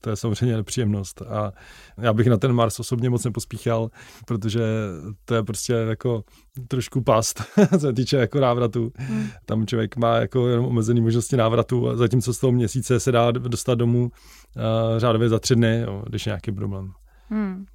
to 0.00 0.10
je 0.10 0.16
samozřejmě 0.16 0.56
nepříjemnost. 0.56 1.22
A 1.22 1.52
já 1.98 2.12
bych 2.12 2.26
na 2.26 2.36
ten 2.36 2.52
Mars 2.52 2.80
osobně 2.80 3.10
moc 3.10 3.24
nepospíchal, 3.24 3.90
protože 4.26 4.60
to 5.24 5.34
je 5.34 5.42
prostě 5.42 5.72
jako 5.72 6.24
trošku 6.68 7.00
past, 7.00 7.42
co 7.70 7.78
se 7.78 7.92
týče 7.92 8.16
jako 8.16 8.40
návratu. 8.40 8.92
Mm. 9.08 9.26
Tam 9.46 9.66
člověk 9.66 9.96
má 9.96 10.16
jako 10.16 10.48
jenom 10.48 10.66
omezený 10.66 11.00
možnosti 11.00 11.36
návratu 11.36 11.88
a 11.88 11.96
zatímco 11.96 12.34
z 12.34 12.38
toho 12.38 12.52
měsíce 12.52 13.00
se 13.00 13.12
dá 13.12 13.30
dostat 13.30 13.74
domů 13.74 14.02
uh, 14.02 14.62
řádově 14.98 15.28
za 15.28 15.38
tři 15.38 15.54
dny, 15.54 15.80
jo, 15.86 16.02
když 16.06 16.26
je 16.26 16.30
nějaký 16.30 16.52
problém. 16.52 16.92
Hmm. 17.30 17.66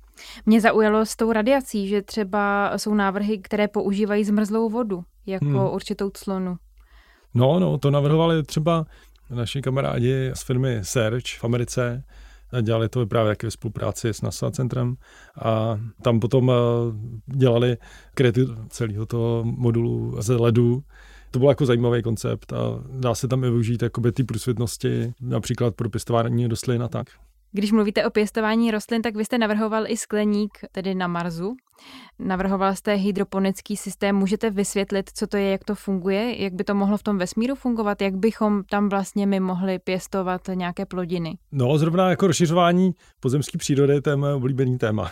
Mě 0.46 0.62
zaujalo 0.62 1.06
s 1.06 1.16
tou 1.16 1.32
radiací, 1.32 1.88
že 1.88 2.02
třeba 2.02 2.74
jsou 2.78 2.94
návrhy, 2.94 3.38
které 3.38 3.68
používají 3.68 4.24
zmrzlou 4.24 4.70
vodu 4.70 5.04
jako 5.26 5.46
hmm. 5.46 5.74
určitou 5.74 6.10
clonu. 6.10 6.58
No, 7.34 7.60
no, 7.60 7.78
to 7.78 7.92
navrhovali 7.92 8.44
třeba 8.44 8.86
naši 9.30 9.62
kamarádi 9.62 10.32
z 10.34 10.44
firmy 10.44 10.80
Search 10.82 11.26
v 11.40 11.44
Americe, 11.44 12.04
dělali 12.62 12.90
to 12.90 13.06
právě 13.06 13.30
jak 13.30 13.44
ve 13.44 13.52
spolupráci 13.52 14.10
s 14.10 14.22
NASA 14.22 14.52
centrem 14.52 14.96
a 15.42 15.80
tam 16.02 16.20
potom 16.20 16.52
eh, 16.52 16.56
dělali 17.38 17.78
kreativ 18.14 18.50
celého 18.70 19.06
toho 19.06 19.44
modulu 19.44 20.16
ze 20.22 20.36
ledu 20.36 20.84
to 21.34 21.40
byl 21.40 21.50
jako 21.50 21.66
zajímavý 21.66 22.02
koncept 22.02 22.54
a 22.54 22.58
dá 23.00 23.16
se 23.16 23.28
tam 23.28 23.44
i 23.44 23.50
využít 23.50 23.82
jakoby 23.82 24.12
ty 24.12 24.24
průsvědnosti, 24.24 25.14
například 25.22 25.76
pro 25.76 25.90
pěstování 25.90 26.48
rostlin 26.48 26.84
a 26.84 26.88
tak. 26.88 27.08
Když 27.56 27.72
mluvíte 27.72 28.06
o 28.06 28.10
pěstování 28.10 28.72
rostlin, 28.72 29.02
tak 29.02 29.16
vy 29.16 29.26
jste 29.26 29.38
navrhoval 29.38 29.84
i 29.88 29.98
skleník, 29.98 30.58
tedy 30.72 30.96
na 30.96 31.08
Marsu. 31.08 31.56
Navrhoval 32.20 32.76
jste 32.76 32.94
hydroponický 32.94 33.78
systém. 33.78 34.16
Můžete 34.16 34.50
vysvětlit, 34.50 35.10
co 35.14 35.28
to 35.28 35.38
je, 35.38 35.50
jak 35.50 35.64
to 35.64 35.76
funguje, 35.76 36.44
jak 36.44 36.54
by 36.54 36.64
to 36.64 36.76
mohlo 36.76 36.98
v 36.98 37.04
tom 37.04 37.18
vesmíru 37.18 37.56
fungovat, 37.56 38.02
jak 38.02 38.16
bychom 38.16 38.64
tam 38.64 38.90
vlastně 38.90 39.28
my 39.28 39.40
mohli 39.40 39.80
pěstovat 39.80 40.42
nějaké 40.54 40.86
plodiny? 40.86 41.38
No, 41.52 41.78
zrovna 41.78 42.10
jako 42.10 42.28
rozšiřování 42.28 42.92
pozemské 43.20 43.58
přírody, 43.58 44.02
to 44.02 44.10
je 44.10 44.16
moje 44.16 44.34
oblíbený 44.34 44.78
téma. 44.78 45.12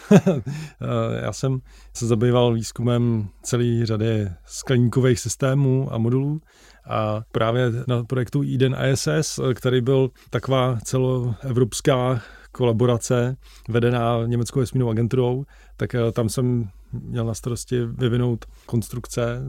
Já 1.21 1.33
jsem 1.33 1.60
se 1.93 2.07
zabýval 2.07 2.53
výzkumem 2.53 3.27
celé 3.43 3.86
řady 3.86 4.29
skleníkových 4.45 5.19
systémů 5.19 5.93
a 5.93 5.98
modulů 5.98 6.41
a 6.85 7.21
právě 7.31 7.71
na 7.88 8.03
projektu 8.03 8.43
Eden 8.43 8.75
ISS, 8.91 9.39
který 9.53 9.81
byl 9.81 10.09
taková 10.29 10.77
celoevropská 10.83 12.21
kolaborace 12.51 13.38
vedená 13.69 14.25
německou 14.25 14.59
vesmírnou 14.59 14.89
agenturou, 14.89 15.45
tak 15.77 15.95
eh, 15.95 16.11
tam 16.11 16.29
jsem 16.29 16.69
měl 16.91 17.25
na 17.25 17.33
starosti 17.33 17.85
vyvinout 17.85 18.45
konstrukce 18.65 19.41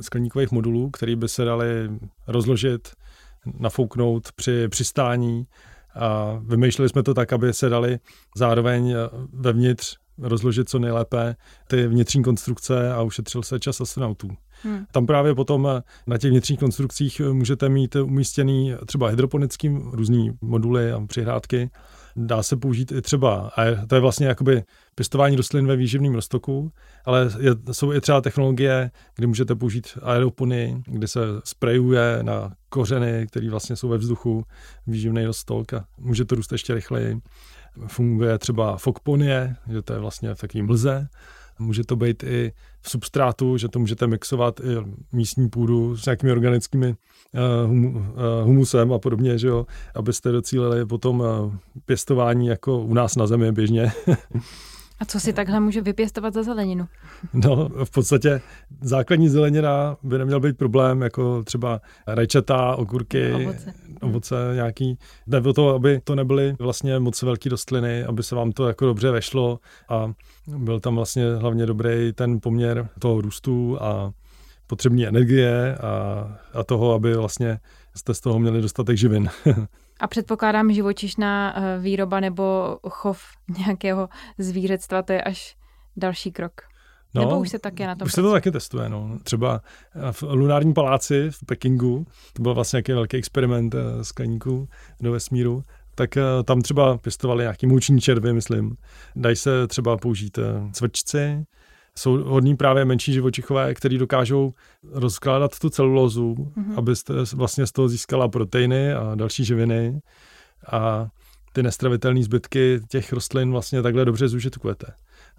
skleníkových 0.00 0.50
modulů, 0.50 0.90
které 0.90 1.16
by 1.16 1.28
se 1.28 1.44
daly 1.44 1.90
rozložit, 2.26 2.88
nafouknout 3.58 4.32
při 4.32 4.68
přistání. 4.68 5.46
A 5.94 6.38
vymýšleli 6.44 6.88
jsme 6.88 7.02
to 7.02 7.14
tak, 7.14 7.32
aby 7.32 7.52
se 7.52 7.68
dali 7.68 7.98
zároveň 8.36 8.94
vevnitř 9.32 9.96
rozložit 10.20 10.68
co 10.68 10.78
nejlépe 10.78 11.36
ty 11.68 11.86
vnitřní 11.86 12.22
konstrukce 12.22 12.92
a 12.92 13.02
ušetřil 13.02 13.42
se 13.42 13.60
čas 13.60 13.80
astronautů. 13.80 14.28
Hmm. 14.62 14.86
Tam 14.92 15.06
právě 15.06 15.34
potom 15.34 15.82
na 16.06 16.18
těch 16.18 16.30
vnitřních 16.30 16.60
konstrukcích 16.60 17.20
můžete 17.20 17.68
mít 17.68 17.96
umístěný 17.96 18.74
třeba 18.86 19.08
hydroponický 19.08 19.68
různý 19.92 20.30
moduly 20.40 20.92
a 20.92 21.00
přihrádky, 21.06 21.70
Dá 22.16 22.42
se 22.42 22.56
použít 22.56 22.92
i 22.92 23.02
třeba, 23.02 23.52
a 23.56 23.86
to 23.86 23.94
je 23.94 24.00
vlastně 24.00 24.26
jakoby 24.26 24.62
pěstování 24.94 25.36
rostlin 25.36 25.66
ve 25.66 25.76
výživném 25.76 26.14
roztoku, 26.14 26.72
ale 27.04 27.30
je, 27.38 27.50
jsou 27.72 27.92
i 27.92 28.00
třeba 28.00 28.20
technologie, 28.20 28.90
kdy 29.16 29.26
můžete 29.26 29.54
použít 29.54 29.98
aeropony, 30.02 30.82
kde 30.86 31.08
se 31.08 31.20
sprejuje 31.44 32.18
na 32.22 32.52
kořeny, 32.68 33.26
které 33.26 33.50
vlastně 33.50 33.76
jsou 33.76 33.88
ve 33.88 33.98
vzduchu, 33.98 34.44
výživný 34.86 35.24
roztok 35.24 35.74
a 35.74 35.84
může 35.98 36.24
to 36.24 36.34
růst 36.34 36.52
ještě 36.52 36.74
rychleji. 36.74 37.20
Funguje 37.86 38.38
třeba 38.38 38.76
fokponie, 38.76 39.56
že 39.72 39.82
to 39.82 39.92
je 39.92 39.98
vlastně 39.98 40.34
takový 40.34 40.62
mlze, 40.62 41.08
Může 41.60 41.84
to 41.84 41.96
být 41.96 42.22
i 42.22 42.52
v 42.80 42.90
substrátu, 42.90 43.56
že 43.56 43.68
to 43.68 43.78
můžete 43.78 44.06
mixovat 44.06 44.60
i 44.60 44.64
místní 45.12 45.48
půdu 45.48 45.96
s 45.96 46.06
nějakými 46.06 46.32
organickými 46.32 46.94
hum, 47.66 47.96
uh, 47.96 48.02
humusem 48.44 48.92
a 48.92 48.98
podobně, 48.98 49.38
že 49.38 49.48
jo, 49.48 49.66
abyste 49.94 50.32
docílili 50.32 50.86
potom 50.86 51.20
uh, 51.20 51.54
pěstování 51.84 52.46
jako 52.46 52.78
u 52.78 52.94
nás 52.94 53.16
na 53.16 53.26
zemi 53.26 53.52
běžně. 53.52 53.92
A 55.00 55.04
co 55.04 55.20
si 55.20 55.32
takhle 55.32 55.60
může 55.60 55.80
vypěstovat 55.80 56.34
za 56.34 56.42
zeleninu? 56.42 56.88
No, 57.34 57.68
v 57.84 57.90
podstatě 57.90 58.40
základní 58.80 59.28
zelenina 59.28 59.96
by 60.02 60.18
neměl 60.18 60.40
být 60.40 60.56
problém, 60.56 61.02
jako 61.02 61.42
třeba 61.42 61.80
rajčata, 62.06 62.76
okurky, 62.76 63.32
ovoce, 63.32 63.74
ovoce 64.00 64.34
nějaký. 64.54 64.98
Jde 65.26 65.40
o 65.40 65.52
to, 65.52 65.68
aby 65.68 66.00
to 66.04 66.14
nebyly 66.14 66.56
vlastně 66.58 66.98
moc 66.98 67.22
velké 67.22 67.48
rostliny, 67.48 68.04
aby 68.04 68.22
se 68.22 68.34
vám 68.34 68.52
to 68.52 68.68
jako 68.68 68.86
dobře 68.86 69.10
vešlo 69.10 69.60
a 69.88 70.12
byl 70.46 70.80
tam 70.80 70.96
vlastně 70.96 71.34
hlavně 71.34 71.66
dobrý 71.66 72.12
ten 72.12 72.40
poměr 72.40 72.88
toho 72.98 73.20
růstu 73.20 73.82
a 73.82 74.12
potřební 74.66 75.06
energie 75.06 75.76
a, 75.76 76.26
a 76.52 76.64
toho, 76.64 76.94
aby 76.94 77.14
vlastně 77.14 77.58
jste 77.96 78.14
z 78.14 78.20
toho 78.20 78.38
měli 78.38 78.62
dostatek 78.62 78.96
živin. 78.96 79.28
A 80.00 80.06
předpokládám, 80.06 80.72
živočišná 80.72 81.54
eh, 81.56 81.78
výroba 81.78 82.20
nebo 82.20 82.78
chov 82.88 83.22
nějakého 83.58 84.08
zvířectva, 84.38 85.02
to 85.02 85.12
je 85.12 85.22
až 85.22 85.56
další 85.96 86.32
krok. 86.32 86.52
No, 87.14 87.22
Nebo 87.22 87.40
už 87.40 87.48
se 87.48 87.58
také 87.58 87.86
na 87.86 87.94
tom 87.94 88.06
Už 88.06 88.12
se 88.12 88.22
to 88.22 88.32
taky 88.32 88.50
testuje. 88.50 88.88
No. 88.88 89.18
Třeba 89.22 89.60
v 90.12 90.22
lunárním 90.22 90.74
paláci 90.74 91.30
v 91.30 91.46
Pekingu, 91.46 92.06
to 92.32 92.42
byl 92.42 92.54
vlastně 92.54 92.76
nějaký 92.76 92.92
velký 92.92 93.16
experiment 93.16 93.74
eh, 93.74 94.04
skleníků 94.04 94.68
do 95.00 95.12
vesmíru, 95.12 95.62
tak 95.94 96.16
eh, 96.16 96.22
tam 96.44 96.60
třeba 96.60 96.98
pěstovali 96.98 97.42
nějaký 97.42 97.66
mouční 97.66 98.00
červy, 98.00 98.32
myslím. 98.32 98.76
Dají 99.16 99.36
se 99.36 99.66
třeba 99.66 99.96
použít 99.96 100.38
cvrčci, 100.72 101.44
jsou 101.96 102.16
hodní 102.16 102.56
právě 102.56 102.84
menší 102.84 103.12
živočichové, 103.12 103.74
který 103.74 103.98
dokážou 103.98 104.54
rozkládat 104.92 105.58
tu 105.58 105.70
celulózu, 105.70 106.34
mm-hmm. 106.34 106.74
abyste 106.76 107.14
vlastně 107.34 107.66
z 107.66 107.72
toho 107.72 107.88
získala 107.88 108.28
proteiny 108.28 108.92
a 108.92 109.14
další 109.14 109.44
živiny 109.44 110.00
a 110.72 111.08
ty 111.52 111.62
nestravitelné 111.62 112.22
zbytky 112.22 112.80
těch 112.88 113.12
rostlin 113.12 113.50
vlastně 113.50 113.82
takhle 113.82 114.04
dobře 114.04 114.28
zužitkujete. 114.28 114.86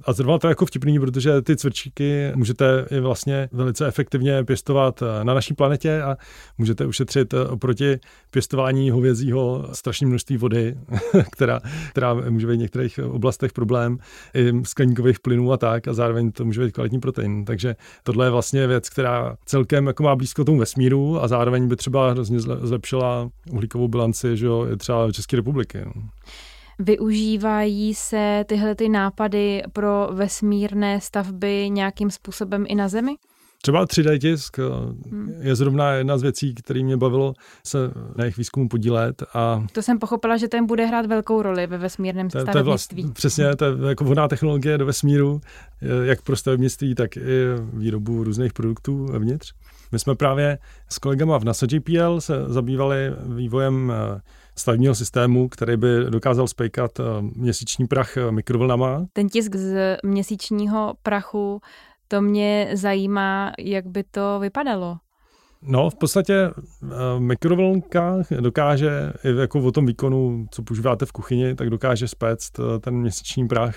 A 0.06 0.14
zrovna 0.14 0.38
to 0.38 0.48
je 0.48 0.52
jako 0.52 0.66
vtipný, 0.66 1.00
protože 1.00 1.42
ty 1.42 1.58
cvrčíky 1.58 2.32
můžete 2.36 2.86
i 2.92 3.00
vlastně 3.00 3.50
velice 3.52 3.88
efektivně 3.88 4.44
pěstovat 4.44 5.02
eh, 5.02 5.24
na 5.24 5.34
naší 5.34 5.54
planetě 5.54 6.02
a 6.02 6.18
můžete 6.58 6.86
ušetřit 6.86 7.34
eh, 7.34 7.48
oproti 7.48 8.00
pěstování 8.32 8.90
hovězího 8.90 9.70
strašné 9.74 10.08
množství 10.08 10.38
vody, 10.38 10.76
která, 11.32 11.60
která 11.90 12.14
může 12.14 12.48
být 12.48 12.56
v 12.56 12.60
některých 12.60 13.00
oblastech 13.00 13.54
problém, 13.54 13.98
i 14.34 14.54
skleníkových 14.64 15.20
plynů 15.20 15.52
a 15.52 15.58
tak, 15.58 15.88
a 15.88 15.94
zároveň 15.94 16.32
to 16.32 16.46
může 16.46 16.62
být 16.62 16.72
kvalitní 16.72 17.00
protein. 17.00 17.46
Takže 17.46 17.76
tohle 18.04 18.26
je 18.26 18.30
vlastně 18.30 18.68
věc, 18.68 18.90
která 18.90 19.36
celkem 19.46 19.88
jako 19.88 20.04
má 20.04 20.16
blízko 20.16 20.46
tomu 20.46 20.58
vesmíru 20.58 21.24
a 21.24 21.28
zároveň 21.28 21.68
by 21.68 21.76
třeba 21.76 22.12
hrozně 22.12 22.40
zlepšila 22.40 23.30
uhlíkovou 23.52 23.88
bilanci, 23.88 24.38
že 24.38 24.46
jo, 24.46 24.68
třeba 24.78 25.12
České 25.12 25.36
republiky. 25.36 25.86
Využívají 26.82 27.94
se 27.94 28.46
tyhle 28.48 28.76
ty 28.76 28.90
nápady 28.90 29.64
pro 29.74 30.10
vesmírné 30.12 31.02
stavby 31.02 31.70
nějakým 31.70 32.12
způsobem 32.12 32.66
i 32.68 32.76
na 32.76 32.88
Zemi? 32.88 33.16
Třeba 33.62 33.86
3D 33.86 34.20
tisk 34.20 34.58
hmm. 34.58 35.34
je 35.40 35.56
zrovna 35.56 35.92
jedna 35.92 36.18
z 36.18 36.22
věcí, 36.22 36.54
které 36.56 36.84
mě 36.84 36.98
bavilo 36.98 37.34
se 37.66 37.78
na 38.16 38.24
jejich 38.24 38.38
výzkumu 38.38 38.70
podílet. 38.70 39.24
A 39.34 39.66
to 39.72 39.82
jsem 39.82 40.00
pochopila, 40.00 40.38
že 40.38 40.48
ten 40.48 40.66
bude 40.66 40.86
hrát 40.86 41.06
velkou 41.06 41.42
roli 41.42 41.68
ve 41.68 41.78
vesmírném 41.78 42.30
to, 42.30 42.40
stavebnictví. 42.40 42.96
To 42.96 43.00
je 43.02 43.04
vlastně, 43.04 43.14
přesně, 43.14 43.56
to 43.56 43.66
je 43.66 43.90
jako 43.90 44.04
vhodná 44.04 44.28
technologie 44.28 44.78
do 44.78 44.86
vesmíru, 44.86 45.42
jak 46.04 46.22
pro 46.22 46.36
stavebnictví, 46.36 46.96
tak 46.96 47.18
i 47.18 47.22
výrobu 47.74 48.24
různých 48.24 48.54
produktů 48.54 49.06
vevnitř. 49.06 49.54
My 49.92 50.00
jsme 50.00 50.16
právě 50.16 50.58
s 50.90 50.98
kolegama 50.98 51.38
v 51.38 51.44
NASA 51.44 51.68
JPL 51.72 52.22
se 52.22 52.34
zabývali 52.48 52.98
vývojem 53.26 53.94
eh, 53.96 54.22
stavebního 54.56 54.96
systému, 54.96 55.50
který 55.50 55.78
by 55.78 55.88
dokázal 56.10 56.48
spejkat 56.48 57.00
eh, 57.00 57.04
měsíční 57.22 57.88
prach 57.88 58.18
eh, 58.18 58.32
mikrovlnama. 58.32 59.06
Ten 59.14 59.30
tisk 59.30 59.56
z 59.56 59.98
měsíčního 60.04 60.94
prachu, 61.04 61.62
to 62.08 62.22
mě 62.22 62.70
zajímá, 62.74 63.52
jak 63.60 63.88
by 63.88 64.04
to 64.04 64.40
vypadalo. 64.40 64.98
No, 65.64 65.90
v 65.90 65.96
podstatě 65.96 66.50
uh, 66.50 66.90
mikrovlnka 67.18 68.18
dokáže, 68.40 69.14
jako 69.40 69.60
o 69.60 69.72
tom 69.72 69.86
výkonu, 69.86 70.46
co 70.52 70.64
používáte 70.64 71.06
v 71.06 71.12
kuchyni, 71.12 71.56
tak 71.56 71.70
dokáže 71.70 72.08
spéct 72.08 72.52
ten 72.82 72.96
měsíční 72.96 73.48
prach 73.48 73.76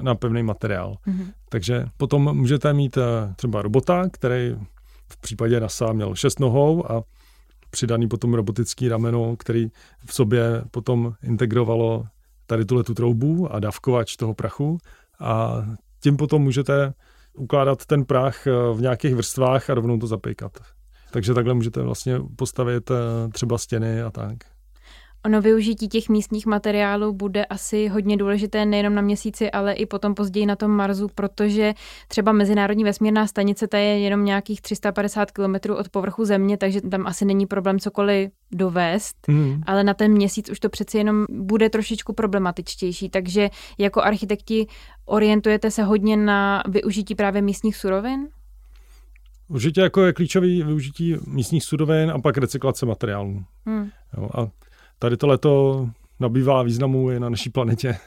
na 0.00 0.14
pevný 0.14 0.42
materiál. 0.42 0.96
Mm-hmm. 1.06 1.32
Takže 1.48 1.86
potom 1.96 2.36
můžete 2.36 2.72
mít 2.72 2.98
třeba 3.36 3.62
robota, 3.62 4.08
který 4.12 4.56
v 5.12 5.20
případě 5.20 5.60
NASA 5.60 5.92
měl 5.92 6.14
šest 6.14 6.40
nohou 6.40 6.92
a 6.92 7.02
přidaný 7.72 8.08
potom 8.08 8.34
robotický 8.34 8.88
rameno, 8.88 9.36
který 9.36 9.68
v 10.06 10.14
sobě 10.14 10.64
potom 10.70 11.14
integrovalo 11.22 12.04
tady 12.46 12.64
tuhle 12.64 12.84
tu 12.84 12.94
troubu 12.94 13.52
a 13.52 13.60
dávkovač 13.60 14.16
toho 14.16 14.34
prachu 14.34 14.78
a 15.20 15.62
tím 16.00 16.16
potom 16.16 16.42
můžete 16.42 16.94
ukládat 17.34 17.86
ten 17.86 18.04
prach 18.04 18.46
eh, 18.46 18.50
v 18.74 18.80
nějakých 18.80 19.14
vrstvách 19.14 19.70
a 19.70 19.74
rovnou 19.74 19.98
to 19.98 20.06
zapejkat. 20.06 20.58
Takže 21.10 21.34
takhle 21.34 21.54
můžete 21.54 21.82
vlastně 21.82 22.20
postavit 22.36 22.90
eh, 22.90 23.28
třeba 23.28 23.58
stěny 23.58 24.02
a 24.02 24.10
tak. 24.10 24.36
Ono 25.24 25.40
využití 25.40 25.88
těch 25.88 26.08
místních 26.08 26.46
materiálů 26.46 27.12
bude 27.12 27.44
asi 27.44 27.88
hodně 27.88 28.16
důležité 28.16 28.66
nejenom 28.66 28.94
na 28.94 29.02
měsíci, 29.02 29.50
ale 29.50 29.72
i 29.72 29.86
potom 29.86 30.14
později 30.14 30.46
na 30.46 30.56
tom 30.56 30.70
Marsu, 30.70 31.08
protože 31.14 31.74
třeba 32.08 32.32
Mezinárodní 32.32 32.84
vesmírná 32.84 33.26
stanice 33.26 33.66
ta 33.66 33.78
je 33.78 33.98
jenom 33.98 34.24
nějakých 34.24 34.60
350 34.60 35.30
km 35.30 35.54
od 35.76 35.88
povrchu 35.88 36.24
Země, 36.24 36.56
takže 36.56 36.80
tam 36.80 37.06
asi 37.06 37.24
není 37.24 37.46
problém 37.46 37.78
cokoliv 37.78 38.30
dovést, 38.52 39.16
mm. 39.28 39.62
ale 39.66 39.84
na 39.84 39.94
ten 39.94 40.12
měsíc 40.12 40.50
už 40.50 40.60
to 40.60 40.68
přeci 40.68 40.98
jenom 40.98 41.26
bude 41.30 41.70
trošičku 41.70 42.12
problematičtější, 42.12 43.10
takže 43.10 43.50
jako 43.78 44.02
architekti 44.02 44.66
orientujete 45.04 45.70
se 45.70 45.82
hodně 45.82 46.16
na 46.16 46.62
využití 46.68 47.14
právě 47.14 47.42
místních 47.42 47.76
surovin? 47.76 48.28
Určitě 49.48 49.80
jako 49.80 50.02
je 50.02 50.12
klíčový 50.12 50.62
využití 50.62 51.16
místních 51.26 51.64
surovin 51.64 52.10
a 52.10 52.18
pak 52.18 52.38
recyklace 52.38 52.86
materiálů. 52.86 53.44
Hmm. 53.66 53.90
Jo, 54.16 54.28
a 54.34 54.48
tady 55.02 55.16
to 55.16 55.26
leto 55.26 55.86
nabývá 56.20 56.62
významu 56.62 57.10
i 57.10 57.20
na 57.20 57.28
naší 57.28 57.50
planetě. 57.50 57.96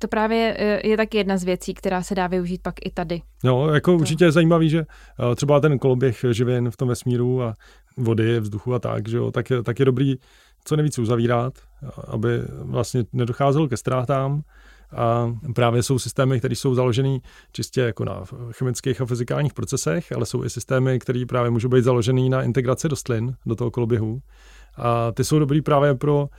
To 0.00 0.08
právě 0.08 0.56
eh, 0.58 0.88
je 0.88 0.96
taky 0.96 1.18
jedna 1.18 1.36
z 1.36 1.44
věcí, 1.44 1.74
která 1.74 2.02
se 2.02 2.14
dá 2.14 2.26
využít 2.26 2.62
pak 2.62 2.74
i 2.86 2.90
tady. 2.90 3.22
No, 3.44 3.68
jako 3.68 3.92
to... 3.92 3.96
určitě 3.96 4.24
je 4.24 4.32
zajímavý, 4.32 4.70
že 4.70 4.78
eh, 4.78 5.34
třeba 5.34 5.60
ten 5.60 5.78
koloběh 5.78 6.24
živin 6.30 6.70
v 6.70 6.76
tom 6.76 6.88
vesmíru 6.88 7.42
a 7.42 7.56
vody, 7.96 8.40
vzduchu 8.40 8.74
a 8.74 8.78
tak, 8.78 9.08
že 9.08 9.16
jo, 9.16 9.30
tak, 9.30 9.50
je, 9.50 9.62
tak 9.62 9.78
je 9.78 9.84
dobrý 9.84 10.16
co 10.64 10.76
nejvíc 10.76 10.98
uzavírat, 10.98 11.54
aby 12.08 12.42
vlastně 12.48 13.04
nedocházelo 13.12 13.68
ke 13.68 13.76
ztrátám 13.76 14.42
A 14.96 15.34
právě 15.54 15.82
jsou 15.82 15.98
systémy, 15.98 16.38
které 16.38 16.56
jsou 16.56 16.74
založené 16.74 17.18
čistě 17.52 17.80
jako 17.80 18.04
na 18.04 18.22
chemických 18.50 19.00
a 19.00 19.06
fyzikálních 19.06 19.54
procesech, 19.54 20.12
ale 20.12 20.26
jsou 20.26 20.44
i 20.44 20.50
systémy, 20.50 20.98
které 20.98 21.24
právě 21.28 21.50
můžou 21.50 21.68
být 21.68 21.84
založené 21.84 22.28
na 22.28 22.42
integraci 22.42 22.88
rostlin 22.88 23.34
do 23.46 23.56
toho 23.56 23.70
koloběhu. 23.70 24.22
A 24.76 25.12
ty 25.12 25.24
jsou 25.24 25.38
dobrý 25.38 25.62
právě 25.62 25.94
pro 25.94 26.22
uh, 26.22 26.30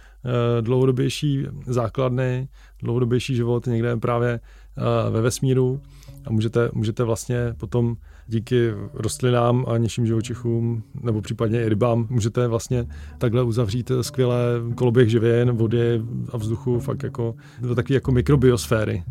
dlouhodobější 0.62 1.46
základny, 1.66 2.48
dlouhodobější 2.82 3.36
život 3.36 3.68
někde 3.68 3.98
právě 3.98 4.40
uh, 4.78 5.14
ve 5.14 5.22
vesmíru 5.22 5.82
a 6.26 6.32
můžete, 6.32 6.70
můžete 6.74 7.04
vlastně 7.04 7.54
potom 7.58 7.96
díky 8.28 8.72
rostlinám 8.94 9.66
a 9.68 9.78
nižším 9.78 10.06
živočichům 10.06 10.84
nebo 11.04 11.22
případně 11.22 11.64
i 11.64 11.70
rybám 11.70 12.08
můžete 12.10 12.48
vlastně 12.48 12.88
takhle 13.18 13.44
uzavřít 13.44 13.92
skvělé 14.02 14.44
koloběh 14.76 15.10
živin, 15.10 15.52
vody 15.52 16.02
a 16.32 16.38
vzduchu, 16.38 16.80
fakt 16.80 17.04
jako 17.04 17.36
do 17.62 17.76
takové 17.76 17.94
jako 17.96 18.12
mikrobiosféry. 18.12 19.04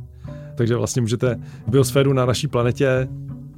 Takže 0.55 0.77
vlastně 0.77 1.03
můžete 1.03 1.37
biosféru 1.67 2.13
na 2.13 2.27
naší 2.27 2.49
planetě 2.49 3.09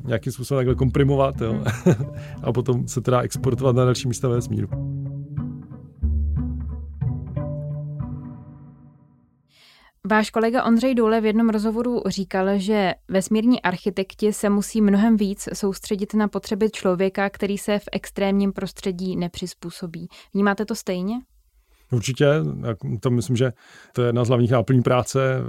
nějakým 0.04 0.32
způsobem 0.32 0.58
takhle 0.58 0.74
komprimovat 0.74 1.40
jo? 1.40 1.64
a 2.42 2.52
potom 2.52 2.88
se 2.88 3.00
teda 3.00 3.20
exportovat 3.20 3.76
na 3.76 3.84
další 3.84 4.08
místa 4.08 4.28
ve 4.28 4.34
vesmíru. 4.34 4.68
Váš 10.06 10.30
kolega 10.30 10.64
Ondřej 10.64 10.94
Důle 10.94 11.20
v 11.20 11.24
jednom 11.24 11.48
rozhovoru 11.48 12.02
říkal, 12.06 12.58
že 12.58 12.94
vesmírní 13.08 13.62
architekti 13.62 14.32
se 14.32 14.48
musí 14.48 14.80
mnohem 14.80 15.16
víc 15.16 15.48
soustředit 15.52 16.14
na 16.14 16.28
potřeby 16.28 16.70
člověka, 16.70 17.30
který 17.30 17.58
se 17.58 17.78
v 17.78 17.84
extrémním 17.92 18.52
prostředí 18.52 19.16
nepřizpůsobí. 19.16 20.08
Vnímáte 20.34 20.64
to 20.64 20.74
stejně? 20.74 21.20
Určitě, 21.92 22.26
to 23.00 23.10
myslím, 23.10 23.36
že 23.36 23.52
to 23.92 24.02
je 24.02 24.08
jedna 24.08 24.24
z 24.24 24.28
hlavních 24.28 24.50
náplní 24.50 24.82
práce 24.82 25.40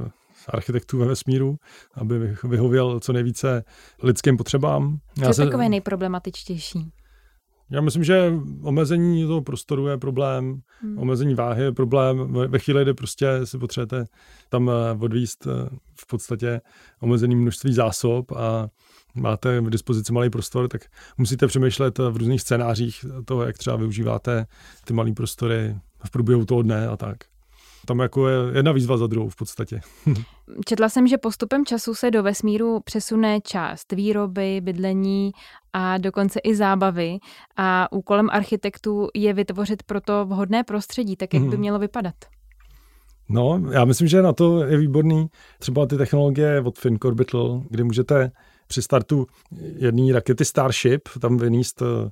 architektů 0.48 0.98
ve 0.98 1.05
vesmíru, 1.05 1.55
aby 1.93 2.36
vyhověl 2.43 3.00
co 3.00 3.13
nejvíce 3.13 3.63
lidským 4.03 4.38
potřebám. 4.38 4.98
Co 5.34 5.41
je 5.41 5.48
takové 5.48 5.70
nejproblematičtější? 5.70 6.91
Já 7.72 7.82
myslím, 7.82 8.04
že 8.04 8.34
omezení 8.62 9.28
toho 9.28 9.42
prostoru 9.42 9.88
je 9.88 9.98
problém, 9.98 10.62
hmm. 10.82 10.98
omezení 10.98 11.36
váhy 11.36 11.63
je 11.63 11.72
problém. 11.72 12.34
Ve 12.48 12.60
chvíli, 12.60 12.84
kdy 12.84 12.94
prostě 12.94 13.28
si 13.44 13.58
potřebujete 13.58 14.06
tam 14.50 14.70
eh, 14.70 14.98
odvíst 15.00 15.48
eh, 15.48 15.70
v 15.96 16.08
podstatě 16.08 16.62
omezený 17.00 17.36
množství 17.36 17.74
zásob 17.74 18.32
a 18.32 18.70
máte 19.16 19.62
v 19.62 19.70
dispozici 19.70 20.13
malý 20.13 20.30
prostor, 20.30 20.68
tak 20.68 20.82
musíte 21.18 21.48
přemýšlet 21.48 21.98
v 21.98 22.18
různých 22.18 22.42
scénářích 22.42 23.06
toho, 23.25 23.44
jak 23.44 23.58
třeba 23.58 23.75
využíváte 23.75 24.46
ty 24.86 24.94
malé 24.94 25.12
prostory 25.12 25.75
v 26.06 26.12
průběhu 26.12 26.46
toho 26.46 26.62
dne 26.62 26.88
a 26.88 26.98
tak 26.98 27.18
tam 27.86 28.00
jako 28.00 28.28
je 28.28 28.38
jedna 28.54 28.72
výzva 28.72 28.98
za 28.98 29.08
druhou 29.08 29.30
v 29.30 29.36
podstatě. 29.36 29.82
Četla 30.66 30.90
jsem, 30.90 31.08
že 31.08 31.18
postupem 31.18 31.66
času 31.66 31.96
se 31.96 32.12
do 32.12 32.24
vesmíru 32.24 32.80
přesune 32.80 33.42
část 33.42 33.92
výroby, 33.92 34.62
bydlení 34.62 35.32
a 35.74 35.98
dokonce 35.98 36.40
i 36.40 36.56
zábavy 36.56 37.18
a 37.58 37.92
úkolem 37.92 38.30
architektů 38.32 39.08
je 39.16 39.34
vytvořit 39.34 39.84
proto 39.84 40.25
vhodné 40.25 40.63
prostředí, 40.63 41.16
tak 41.16 41.34
jak 41.34 41.44
by 41.44 41.50
mhm. 41.50 41.60
mělo 41.60 41.80
vypadat. 41.80 42.16
No, 43.30 43.62
já 43.72 43.86
myslím, 43.86 44.08
že 44.08 44.22
na 44.22 44.34
to 44.34 44.63
je 44.63 44.78
výborný 44.78 45.28
třeba 45.60 45.86
ty 45.86 45.98
technologie 45.98 46.62
od 46.62 46.80
Orbital, 47.06 47.63
kdy 47.70 47.84
můžete 47.84 48.32
při 48.68 48.82
startu 48.82 49.28
jedné 49.78 50.13
rakety 50.13 50.46
Starship 50.46 51.10
tam 51.22 51.38
vyníst 51.38 51.82
eh, 51.82 52.12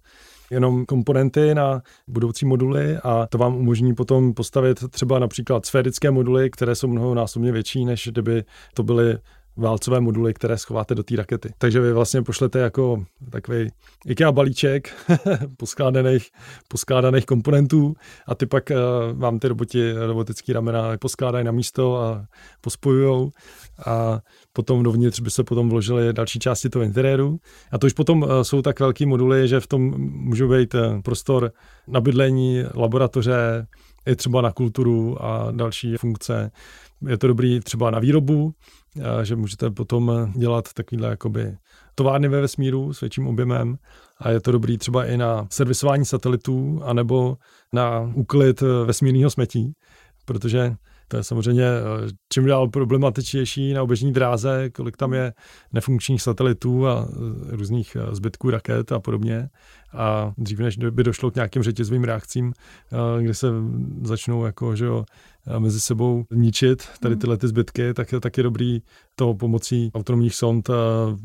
jenom 0.51 0.85
komponenty 0.85 1.55
na 1.55 1.81
budoucí 2.07 2.45
moduly 2.45 2.97
a 2.97 3.27
to 3.27 3.37
vám 3.37 3.55
umožní 3.55 3.95
potom 3.95 4.33
postavit 4.33 4.89
třeba 4.89 5.19
například 5.19 5.65
sférické 5.65 6.11
moduly, 6.11 6.49
které 6.49 6.75
jsou 6.75 6.87
mnohonásobně 6.87 7.51
větší, 7.51 7.85
než 7.85 8.07
kdyby 8.11 8.43
to 8.73 8.83
byly 8.83 9.17
válcové 9.59 9.99
moduly, 9.99 10.33
které 10.33 10.57
schováte 10.57 10.95
do 10.95 11.03
té 11.03 11.15
rakety. 11.15 11.53
Takže 11.57 11.79
vy 11.79 11.93
vlastně 11.93 12.21
pošlete 12.21 12.59
jako 12.59 13.03
takový 13.29 13.69
IKEA 14.05 14.31
balíček 14.31 14.93
poskládaných, 15.57 16.29
poskládaných 16.67 17.25
komponentů 17.25 17.93
a 18.27 18.35
ty 18.35 18.45
pak 18.45 18.71
uh, 18.71 19.19
vám 19.19 19.39
ty 19.39 19.47
roboti, 19.47 19.93
robotický 19.93 20.53
ramena 20.53 20.97
poskládají 20.97 21.45
na 21.45 21.51
místo 21.51 21.97
a 21.97 22.25
pospojujou 22.61 23.31
a 23.85 24.19
potom 24.53 24.83
dovnitř 24.83 25.19
by 25.19 25.31
se 25.31 25.43
potom 25.43 25.69
vložily 25.69 26.13
další 26.13 26.39
části 26.39 26.69
toho 26.69 26.83
interiéru. 26.83 27.37
A 27.71 27.77
to 27.77 27.87
už 27.87 27.93
potom 27.93 28.21
uh, 28.21 28.41
jsou 28.41 28.61
tak 28.61 28.79
velký 28.79 29.05
moduly, 29.05 29.47
že 29.47 29.59
v 29.59 29.67
tom 29.67 29.81
může 29.99 30.47
být 30.47 30.75
uh, 30.75 31.01
prostor 31.01 31.51
na 31.87 32.01
bydlení, 32.01 32.63
laboratoře, 32.75 33.67
i 34.05 34.15
třeba 34.15 34.41
na 34.41 34.51
kulturu 34.51 35.25
a 35.25 35.51
další 35.51 35.97
funkce. 35.97 36.51
Je 37.07 37.17
to 37.17 37.27
dobrý 37.27 37.59
třeba 37.59 37.91
na 37.91 37.99
výrobu, 37.99 38.53
že 39.23 39.35
můžete 39.35 39.69
potom 39.69 40.31
dělat 40.35 40.73
takovýhle 40.73 41.09
jakoby 41.09 41.57
továrny 41.95 42.27
ve 42.27 42.41
vesmíru 42.41 42.93
s 42.93 43.01
větším 43.01 43.27
objemem 43.27 43.77
a 44.17 44.29
je 44.29 44.39
to 44.39 44.51
dobrý 44.51 44.77
třeba 44.77 45.05
i 45.05 45.17
na 45.17 45.47
servisování 45.51 46.05
satelitů 46.05 46.81
anebo 46.83 47.37
na 47.73 48.11
úklid 48.15 48.61
vesmírného 48.61 49.29
smetí, 49.29 49.73
protože 50.25 50.75
to 51.09 51.17
je 51.17 51.23
samozřejmě 51.23 51.63
eh, 51.63 52.09
čím 52.33 52.45
dál 52.45 52.67
problematičnější 52.67 53.73
na 53.73 53.83
oběžní 53.83 54.13
dráze, 54.13 54.69
kolik 54.69 54.97
tam 54.97 55.13
je 55.13 55.33
nefunkčních 55.73 56.21
satelitů 56.21 56.87
a 56.87 57.07
eh, 57.09 57.55
různých 57.55 57.95
eh, 57.99 58.15
zbytků 58.15 58.49
raket 58.49 58.91
a 58.91 58.99
podobně. 58.99 59.49
A 59.93 60.33
dřív, 60.37 60.59
než 60.59 60.77
by 60.77 61.03
došlo 61.03 61.31
k 61.31 61.35
nějakým 61.35 61.63
řetězovým 61.63 62.03
reakcím, 62.03 62.53
kdy 63.21 63.33
se 63.33 63.47
začnou 64.03 64.45
jako, 64.45 64.75
že 64.75 64.85
jo, 64.85 65.05
mezi 65.59 65.79
sebou 65.79 66.25
ničit 66.31 66.87
tady 66.99 67.13
hmm. 67.13 67.19
tyhle 67.19 67.37
ty 67.37 67.47
zbytky, 67.47 67.93
tak, 67.93 68.13
tak 68.21 68.37
je 68.37 68.43
dobrý 68.43 68.81
to 69.15 69.33
pomocí 69.33 69.91
autonomních 69.95 70.35
sond 70.35 70.69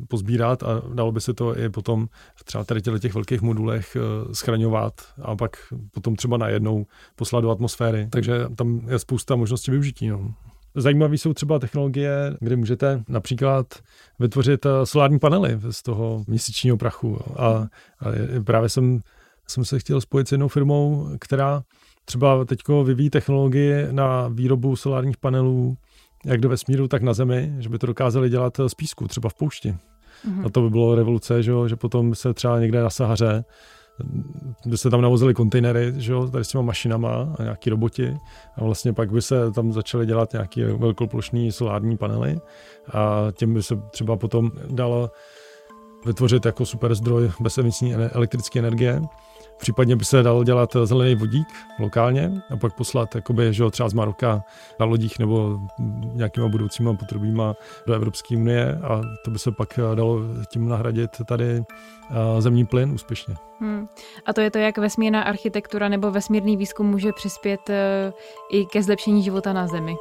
pozbírat 0.09 0.63
a 0.63 0.83
dalo 0.95 1.13
by 1.13 1.21
se 1.21 1.35
to 1.35 1.59
i 1.59 1.69
potom 1.69 2.09
třeba 2.45 2.65
tady 2.65 2.81
těch 2.83 3.15
velkých 3.15 3.43
modulech 3.43 3.97
schraňovat 4.33 4.95
a 5.23 5.37
pak 5.37 5.57
potom 5.91 6.17
třeba 6.17 6.37
najednou 6.37 6.87
poslat 7.17 7.41
do 7.41 7.51
atmosféry. 7.51 8.09
Takže 8.11 8.33
tam 8.57 8.81
je 8.89 8.99
spousta 8.99 9.37
možností 9.37 9.71
využití. 9.71 10.09
No. 10.09 10.35
Zajímavé 10.75 11.15
jsou 11.15 11.33
třeba 11.33 11.59
technologie, 11.59 12.37
kdy 12.41 12.57
můžete 12.57 13.03
například 13.09 13.67
vytvořit 14.19 14.67
eh, 14.67 14.87
solární 14.87 15.19
panely 15.19 15.61
z 15.71 15.83
toho 15.83 16.25
měsíčního 16.27 16.77
prachu. 16.77 17.19
A, 17.37 17.47
a 17.47 17.69
právě 18.45 18.69
jsem, 18.69 19.01
jsem 19.47 19.65
se 19.65 19.79
chtěl 19.79 20.01
spojit 20.01 20.29
s 20.29 20.33
jednou 20.33 20.49
firmou, 20.49 21.09
která 21.21 21.63
třeba 22.05 22.45
teď 22.45 22.61
vyvíjí 22.85 23.11
technologie 23.11 23.89
na 23.91 24.29
výrobu 24.29 24.77
solárních 24.77 25.17
panelů 25.17 25.77
jak 26.25 26.41
do 26.41 26.49
vesmíru, 26.49 26.89
tak 26.89 27.03
na 27.03 27.15
Zemi, 27.15 27.55
že 27.59 27.69
by 27.69 27.79
to 27.79 27.87
dokázali 27.87 28.31
dělat 28.31 28.61
z 28.67 28.75
písku, 28.75 29.09
třeba 29.09 29.29
v 29.29 29.35
poušti. 29.35 29.71
Mm-hmm. 29.71 30.47
A 30.47 30.51
to 30.51 30.63
by 30.63 30.71
bylo 30.71 30.95
revoluce, 30.95 31.43
že, 31.43 31.53
že 31.67 31.77
potom 31.77 32.15
se 32.15 32.35
třeba 32.35 32.61
někde 32.61 32.83
na 32.83 32.91
Sahaře 32.91 33.45
by 34.67 34.79
se 34.79 34.91
tam 34.91 35.01
navozily 35.01 35.35
kontejnery, 35.35 35.93
že 35.97 36.13
jo, 36.13 36.29
tady 36.29 36.45
s 36.45 36.49
těma 36.49 36.63
mašinama 36.63 37.35
a 37.39 37.43
nějaký 37.43 37.71
roboti. 37.71 38.17
A 38.57 38.65
vlastně 38.65 38.93
pak 38.93 39.13
by 39.13 39.23
se 39.23 39.53
tam 39.53 39.73
začaly 39.73 40.07
dělat 40.07 40.33
nějaké 40.33 40.73
velkoplošní 40.73 41.53
solární 41.53 41.97
panely. 41.97 42.41
A 42.93 43.27
tím 43.33 43.55
by 43.55 43.63
se 43.63 43.77
třeba 43.91 44.17
potom 44.17 44.51
dalo 44.71 45.11
vytvořit 46.07 46.47
jako 46.47 46.67
super 46.67 46.95
zdroj 46.95 47.31
bezemisní 47.41 47.95
elektrické 47.95 48.59
energie 48.59 49.03
Případně 49.57 49.97
by 49.97 50.05
se 50.05 50.23
dalo 50.23 50.45
dělat 50.45 50.77
zelený 50.85 51.15
vodík 51.15 51.49
lokálně 51.81 52.33
a 52.51 52.57
pak 52.57 52.75
poslat 52.75 53.15
jakoby, 53.15 53.53
že 53.53 53.71
třeba 53.71 53.89
z 53.89 53.93
Maroka 53.93 54.43
na 54.81 54.87
lodích 54.87 55.19
nebo 55.19 55.61
nějakýma 56.13 56.49
budoucíma 56.49 56.95
potrubíma 56.95 57.55
do 57.87 57.95
Evropské 57.95 58.37
unie 58.37 58.79
a 58.83 59.01
to 59.25 59.31
by 59.31 59.39
se 59.39 59.53
pak 59.53 59.79
dalo 59.95 60.21
tím 60.49 60.69
nahradit 60.69 61.11
tady 61.27 61.65
zemní 62.39 62.67
plyn 62.67 62.93
úspěšně. 62.93 63.35
Hmm. 63.61 63.89
A 64.27 64.33
to 64.33 64.41
je 64.41 64.51
to, 64.51 64.59
jak 64.59 64.79
vesmírná 64.79 65.23
architektura 65.23 65.89
nebo 65.89 66.11
vesmírný 66.11 66.57
výzkum 66.57 66.87
může 66.87 67.13
přispět 67.13 67.71
e, 67.71 68.13
i 68.51 68.67
ke 68.67 68.83
zlepšení 68.83 69.23
života 69.23 69.53
na 69.53 69.67
Zemi. 69.67 69.97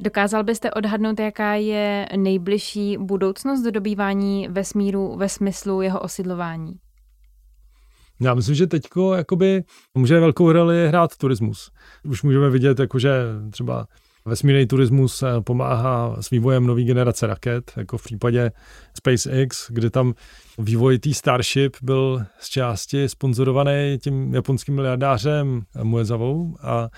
Dokázal 0.00 0.44
byste 0.44 0.70
odhadnout, 0.70 1.20
jaká 1.20 1.54
je 1.54 2.06
nejbližší 2.16 2.96
budoucnost 2.98 3.62
do 3.62 3.70
dobývání 3.70 4.48
vesmíru 4.48 5.16
ve 5.16 5.28
smyslu 5.28 5.82
jeho 5.82 6.00
osidlování? 6.00 6.72
Já 8.20 8.34
myslím, 8.34 8.54
že 8.54 8.66
teď 8.66 8.82
může 9.94 10.20
velkou 10.20 10.52
roli 10.52 10.88
hrát 10.88 11.16
turismus. 11.16 11.70
Už 12.04 12.22
můžeme 12.22 12.50
vidět, 12.50 12.78
jakože 12.78 13.12
třeba 13.50 13.86
vesmírný 14.28 14.66
turismus 14.66 15.22
eh, 15.22 15.40
pomáhá 15.40 16.22
s 16.22 16.30
vývojem 16.30 16.66
nové 16.66 16.82
generace 16.82 17.26
raket, 17.26 17.72
jako 17.76 17.98
v 17.98 18.02
případě 18.02 18.50
SpaceX, 18.96 19.70
kde 19.70 19.90
tam 19.90 20.14
vývoj 20.58 20.98
té 20.98 21.14
Starship 21.14 21.76
byl 21.82 22.22
z 22.40 22.48
části 22.48 23.08
sponzorovaný 23.08 23.98
tím 24.02 24.34
japonským 24.34 24.74
miliardářem 24.74 25.62
Muezavou 25.82 26.56
a 26.62 26.88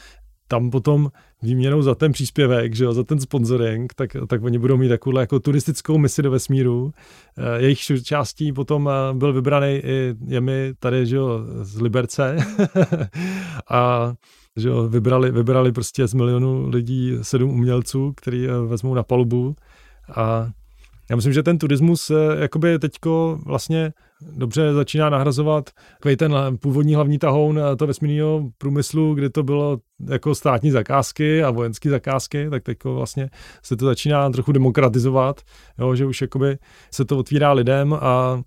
tam 0.50 0.70
potom 0.70 1.10
výměnou 1.42 1.82
za 1.82 1.94
ten 1.94 2.12
příspěvek, 2.12 2.74
že 2.74 2.84
jo, 2.84 2.92
za 2.92 3.04
ten 3.04 3.20
sponsoring, 3.20 3.94
tak, 3.94 4.16
tak 4.26 4.42
oni 4.42 4.58
budou 4.58 4.76
mít 4.76 4.88
takovou 4.88 5.18
jako 5.18 5.40
turistickou 5.40 5.98
misi 5.98 6.22
do 6.22 6.30
vesmíru. 6.30 6.92
Eh, 7.38 7.62
jejich 7.62 7.78
částí 8.02 8.52
potom 8.52 8.88
eh, 8.88 9.14
byl 9.14 9.32
vybraný 9.32 9.80
i 9.84 10.14
jemi 10.26 10.72
tady, 10.78 11.06
že 11.06 11.16
jo, 11.16 11.40
z 11.62 11.80
Liberce. 11.80 12.36
a 13.70 14.12
že 14.56 14.68
jo, 14.68 14.88
vybrali, 14.88 15.30
vybrali 15.30 15.72
prostě 15.72 16.06
z 16.06 16.14
milionu 16.14 16.68
lidí 16.68 17.18
sedm 17.22 17.50
umělců, 17.50 18.12
který 18.16 18.46
vezmou 18.66 18.94
na 18.94 19.02
palubu 19.02 19.54
a 20.16 20.48
já 21.10 21.16
myslím, 21.16 21.32
že 21.32 21.42
ten 21.42 21.58
turismus 21.58 22.12
jakoby 22.40 22.78
teďko 22.78 23.38
vlastně 23.46 23.92
dobře 24.36 24.72
začíná 24.74 25.10
nahrazovat 25.10 25.70
takový 25.98 26.16
ten 26.16 26.34
původní 26.60 26.94
hlavní 26.94 27.18
tahoun 27.18 27.60
to 27.76 27.86
vesmírného 27.86 28.50
průmyslu, 28.58 29.14
kdy 29.14 29.30
to 29.30 29.42
bylo 29.42 29.78
jako 30.08 30.34
státní 30.34 30.70
zakázky 30.70 31.42
a 31.42 31.50
vojenské 31.50 31.90
zakázky, 31.90 32.50
tak 32.50 32.62
teď 32.62 32.84
vlastně 32.84 33.30
se 33.62 33.76
to 33.76 33.84
začíná 33.84 34.30
trochu 34.30 34.52
demokratizovat, 34.52 35.40
jo, 35.78 35.94
že 35.94 36.06
už 36.06 36.20
jakoby 36.20 36.58
se 36.90 37.04
to 37.04 37.18
otvírá 37.18 37.52
lidem 37.52 37.92
a 38.00 38.42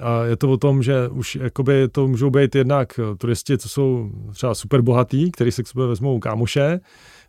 a 0.00 0.24
je 0.24 0.36
to 0.36 0.50
o 0.50 0.56
tom, 0.56 0.82
že 0.82 1.08
už 1.08 1.34
jakoby 1.34 1.88
to 1.88 2.08
můžou 2.08 2.30
být 2.30 2.54
jednak 2.54 3.00
turisti, 3.18 3.58
co 3.58 3.68
jsou 3.68 4.10
třeba 4.32 4.54
super 4.54 4.80
bohatí, 4.80 5.30
kteří 5.30 5.52
se 5.52 5.62
k 5.62 5.66
sobě 5.66 5.86
vezmou 5.86 6.18
kámoše, 6.18 6.80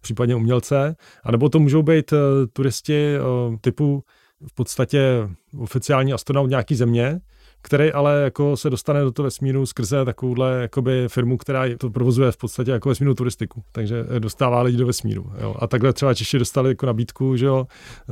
případně 0.01 0.35
umělce, 0.35 0.95
anebo 1.23 1.49
to 1.49 1.59
můžou 1.59 1.81
být 1.81 2.13
uh, 2.13 2.19
turisti 2.53 3.15
typu 3.61 4.03
v 4.47 4.53
podstatě 4.53 5.29
oficiální 5.57 6.13
astronaut 6.13 6.47
nějaký 6.47 6.75
země, 6.75 7.21
který 7.65 7.91
ale 7.91 8.21
jako 8.21 8.57
se 8.57 8.69
dostane 8.69 9.01
do 9.01 9.11
toho 9.11 9.23
vesmíru 9.23 9.65
skrze 9.65 10.05
takovouhle 10.05 10.61
jakoby 10.61 11.05
firmu, 11.07 11.37
která 11.37 11.63
to 11.77 11.89
provozuje 11.89 12.31
v 12.31 12.37
podstatě 12.37 12.71
jako 12.71 12.89
vesmírnou 12.89 13.13
turistiku, 13.13 13.63
takže 13.71 14.05
dostává 14.19 14.61
lidi 14.61 14.77
do 14.77 14.85
vesmíru. 14.85 15.31
Jo. 15.41 15.55
A 15.59 15.67
takhle 15.67 15.93
třeba 15.93 16.13
Češi 16.13 16.39
dostali 16.39 16.69
jako 16.69 16.85
nabídku, 16.85 17.35
že 17.35 17.45
jo, 17.45 17.67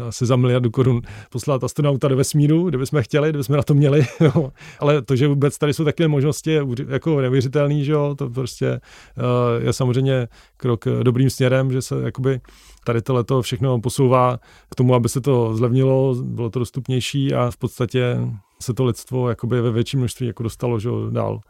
se 0.10 0.26
za 0.26 0.36
miliardu 0.36 0.72
korun 0.72 1.02
poslat 1.30 1.64
astronauta 1.64 2.08
do 2.08 2.18
vesmíru, 2.18 2.70
kdyby 2.70 2.86
jsme 2.86 3.04
chtěli, 3.04 3.30
kdyby 3.30 3.44
jsme 3.44 3.58
na 3.58 3.64
to 3.64 3.74
měli. 3.74 4.06
Jo. 4.20 4.52
Ale 4.80 5.02
to, 5.02 5.16
že 5.16 5.28
vůbec 5.28 5.58
tady 5.58 5.74
jsou 5.74 5.86
takové 5.86 6.08
možnosti, 6.08 6.52
je 6.52 6.66
jako 6.88 7.22
neuvěřitelný, 7.22 7.86
že 7.86 7.92
jo, 7.92 8.16
to 8.18 8.30
prostě 8.30 8.80
uh, 9.18 9.66
je 9.66 9.74
samozřejmě 9.74 10.28
krok 10.58 10.86
dobrým 11.04 11.30
směrem, 11.30 11.72
že 11.72 11.82
se 11.82 11.96
jakoby 12.04 12.42
tady 12.86 13.02
tohle 13.02 13.24
všechno 13.42 13.80
posouvá 13.80 14.40
k 14.72 14.76
tomu, 14.76 14.96
aby 14.96 15.10
se 15.10 15.22
to 15.22 15.56
zlevnilo, 15.56 16.16
bylo 16.24 16.50
to 16.50 16.60
dostupnější 16.60 17.34
a 17.34 17.52
v 17.52 17.58
podstatě 17.58 18.18
se 18.64 18.74
to 18.74 18.84
lidstvo 18.86 19.30
jakoby 19.30 19.62
ve 19.62 19.72
větším 19.72 20.00
množství 20.00 20.28
jako 20.28 20.44
dostalo 20.44 20.80
že, 20.80 20.90
dál. 21.12 21.42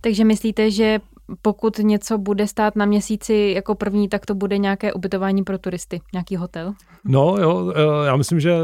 Takže 0.00 0.24
myslíte, 0.24 0.70
že 0.70 1.00
pokud 1.42 1.78
něco 1.78 2.18
bude 2.18 2.46
stát 2.46 2.76
na 2.76 2.86
měsíci 2.86 3.52
jako 3.56 3.74
první, 3.74 4.08
tak 4.08 4.26
to 4.26 4.34
bude 4.34 4.58
nějaké 4.58 4.92
ubytování 4.92 5.42
pro 5.42 5.58
turisty, 5.58 6.00
nějaký 6.12 6.36
hotel? 6.36 6.72
No 7.04 7.36
jo, 7.40 7.72
eh, 7.76 8.06
já 8.06 8.16
myslím, 8.16 8.40
že 8.40 8.56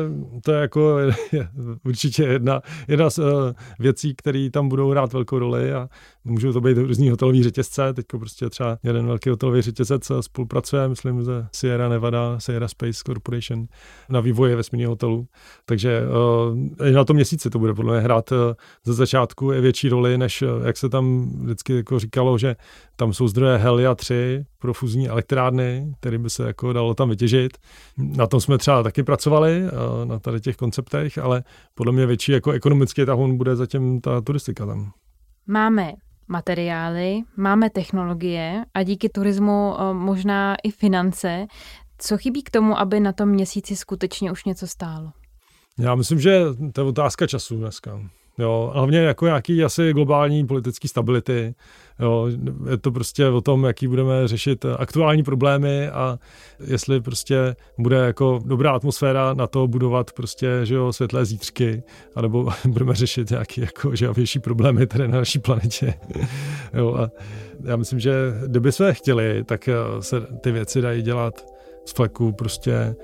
to 0.44 0.52
je 0.52 0.60
jako 0.60 0.96
určitě 1.84 2.22
jedna, 2.22 2.60
jedna 2.88 3.10
z 3.10 3.18
eh, 3.18 3.22
věcí, 3.78 4.14
které 4.14 4.48
tam 4.50 4.68
budou 4.68 4.90
hrát 4.90 5.12
velkou 5.12 5.38
roli 5.38 5.72
a 5.72 5.88
můžou 6.24 6.52
to 6.52 6.60
být 6.60 6.78
různý 6.78 7.10
hotelový 7.10 7.42
řetězce. 7.42 7.92
Teď 7.94 8.06
prostě 8.06 8.50
třeba 8.50 8.78
jeden 8.82 9.06
velký 9.06 9.30
hotelový 9.30 9.62
řetězec 9.62 10.12
spolupracuje, 10.20 10.88
myslím, 10.88 11.22
ze 11.22 11.46
Sierra 11.52 11.88
Nevada, 11.88 12.40
Sierra 12.40 12.68
Space 12.68 13.02
Corporation 13.06 13.66
na 14.08 14.20
vývoji 14.20 14.54
vesmírného 14.54 14.92
hotelu. 14.92 15.26
Takže 15.64 16.02
na 16.94 17.04
tom 17.04 17.16
měsíci 17.16 17.50
to 17.50 17.58
bude 17.58 17.74
podle 17.74 17.92
mě 17.92 18.02
hrát 18.02 18.30
ze 18.84 18.94
začátku 18.94 19.52
je 19.52 19.60
větší 19.60 19.88
roli, 19.88 20.18
než 20.18 20.44
jak 20.64 20.76
se 20.76 20.88
tam 20.88 21.30
vždycky 21.42 21.76
jako 21.76 21.98
říkalo, 21.98 22.38
že 22.38 22.47
tam 22.96 23.12
jsou 23.12 23.28
zdroje 23.28 23.58
Helia 23.58 23.94
3 23.94 24.44
pro 24.58 24.74
fuzní 24.74 25.08
elektrárny, 25.08 25.92
které 26.00 26.18
by 26.18 26.30
se 26.30 26.46
jako 26.46 26.72
dalo 26.72 26.94
tam 26.94 27.10
vytěžit. 27.10 27.58
Na 27.98 28.26
tom 28.26 28.40
jsme 28.40 28.58
třeba 28.58 28.82
taky 28.82 29.02
pracovali, 29.02 29.62
uh, 29.62 30.04
na 30.04 30.18
tady 30.18 30.40
těch 30.40 30.56
konceptech, 30.56 31.18
ale 31.18 31.44
podle 31.74 31.92
mě 31.92 32.06
větší 32.06 32.32
jako 32.32 32.50
ekonomický 32.50 33.04
tahon 33.04 33.36
bude 33.36 33.56
zatím 33.56 34.00
ta 34.00 34.20
turistika 34.20 34.66
tam. 34.66 34.92
Máme 35.46 35.92
materiály, 36.28 37.22
máme 37.36 37.70
technologie 37.70 38.64
a 38.74 38.82
díky 38.82 39.08
turismu 39.08 39.74
eh, 39.78 39.94
možná 39.94 40.56
i 40.62 40.70
finance. 40.70 41.46
Co 41.98 42.18
chybí 42.18 42.42
k 42.42 42.50
tomu, 42.50 42.78
aby 42.78 43.00
na 43.00 43.12
tom 43.12 43.28
měsíci 43.28 43.76
skutečně 43.76 44.32
už 44.32 44.44
něco 44.44 44.66
stálo? 44.66 45.12
Já 45.78 45.94
myslím, 45.94 46.20
že 46.20 46.40
to 46.72 46.80
je 46.80 46.86
otázka 46.86 47.26
času 47.26 47.56
dneska. 47.56 48.00
Jo, 48.38 48.70
hlavně 48.74 48.98
jako 48.98 49.26
nějaký 49.26 49.64
asi 49.64 49.92
globální 49.92 50.46
politický 50.46 50.88
stability. 50.88 51.54
Jo, 52.00 52.28
je 52.70 52.76
to 52.76 52.92
prostě 52.92 53.26
o 53.26 53.40
tom, 53.40 53.64
jaký 53.64 53.88
budeme 53.88 54.28
řešit 54.28 54.64
aktuální 54.78 55.22
problémy 55.22 55.88
a 55.88 56.18
jestli 56.66 57.00
prostě 57.00 57.56
bude 57.78 57.96
jako 57.96 58.40
dobrá 58.44 58.72
atmosféra 58.72 59.34
na 59.34 59.46
to 59.46 59.68
budovat 59.68 60.12
prostě, 60.12 60.60
že 60.64 60.74
jo, 60.74 60.92
světlé 60.92 61.24
zítřky, 61.24 61.82
anebo 62.14 62.48
budeme 62.64 62.94
řešit 62.94 63.30
nějaké 63.30 63.60
jako 63.60 63.96
žavější 63.96 64.38
problémy 64.38 64.86
tady 64.86 65.08
na 65.08 65.18
naší 65.18 65.38
planetě. 65.38 65.94
jo, 66.74 66.94
a 66.94 67.10
já 67.64 67.76
myslím, 67.76 68.00
že 68.00 68.12
kdyby 68.46 68.72
jsme 68.72 68.94
chtěli, 68.94 69.44
tak 69.44 69.68
se 70.00 70.20
ty 70.20 70.52
věci 70.52 70.80
dají 70.80 71.02
dělat 71.02 71.46
z 71.84 71.92
fleku 71.92 72.32
prostě 72.32 72.94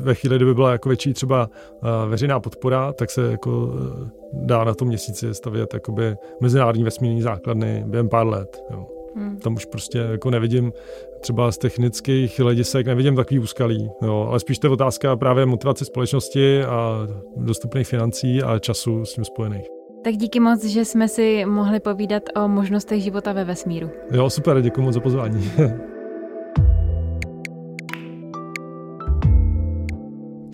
ve 0.00 0.14
chvíli, 0.14 0.36
kdyby 0.36 0.54
byla 0.54 0.72
jako 0.72 0.88
větší 0.88 1.14
třeba 1.14 1.50
eh, 1.52 2.08
veřejná 2.08 2.40
podpora, 2.40 2.92
tak 2.92 3.10
se 3.10 3.30
jako 3.30 3.72
eh, 3.74 4.10
dá 4.32 4.64
na 4.64 4.74
tom 4.74 4.88
měsíci 4.88 5.34
stavět 5.34 5.74
jakoby 5.74 6.16
mezinárodní 6.40 6.84
vesmírní 6.84 7.22
základny 7.22 7.84
během 7.86 8.08
pár 8.08 8.26
let. 8.26 8.62
Jo. 8.70 8.86
Hmm. 9.16 9.36
Tam 9.36 9.54
už 9.54 9.64
prostě 9.64 9.98
jako 9.98 10.30
nevidím 10.30 10.72
třeba 11.20 11.52
z 11.52 11.58
technických 11.58 12.40
hledisek, 12.40 12.86
nevidím 12.86 13.16
takový 13.16 13.38
úskalí, 13.40 13.90
jo, 14.02 14.26
ale 14.30 14.40
spíš 14.40 14.58
to 14.58 14.66
je 14.66 14.70
otázka 14.70 15.16
právě 15.16 15.46
motivace 15.46 15.84
společnosti 15.84 16.64
a 16.64 16.98
dostupných 17.36 17.86
financí 17.86 18.42
a 18.42 18.58
času 18.58 19.04
s 19.04 19.14
tím 19.14 19.24
spojených. 19.24 19.66
Tak 20.04 20.14
díky 20.14 20.40
moc, 20.40 20.64
že 20.64 20.84
jsme 20.84 21.08
si 21.08 21.44
mohli 21.46 21.80
povídat 21.80 22.22
o 22.36 22.48
možnostech 22.48 23.02
života 23.02 23.32
ve 23.32 23.44
vesmíru. 23.44 23.90
Jo, 24.12 24.30
super, 24.30 24.62
děkuji 24.62 24.82
moc 24.82 24.94
za 24.94 25.00
pozvání. 25.00 25.50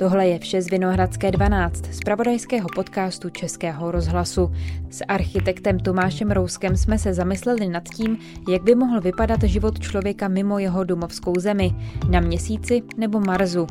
Tohle 0.01 0.29
je 0.29 0.39
vše 0.39 0.63
z 0.63 0.71
Vinohradské 0.71 1.31
12, 1.31 1.87
z 1.87 2.01
pravodajského 2.05 2.69
podcastu 2.75 3.31
Českého 3.31 3.91
rozhlasu. 3.91 4.53
S 4.91 5.05
architektem 5.09 5.81
Tomášem 5.81 6.31
Rouskem 6.31 6.77
jsme 6.77 6.99
se 6.99 7.15
zamysleli 7.15 7.69
nad 7.69 7.85
tím, 7.89 8.19
jak 8.49 8.63
by 8.63 8.75
mohl 8.75 9.01
vypadat 9.01 9.43
život 9.43 9.81
člověka 9.81 10.29
mimo 10.29 10.59
jeho 10.59 10.85
domovskou 10.85 11.35
zemi, 11.39 11.75
na 12.11 12.21
měsíci 12.21 12.83
nebo 12.97 13.21
Marsu. 13.21 13.67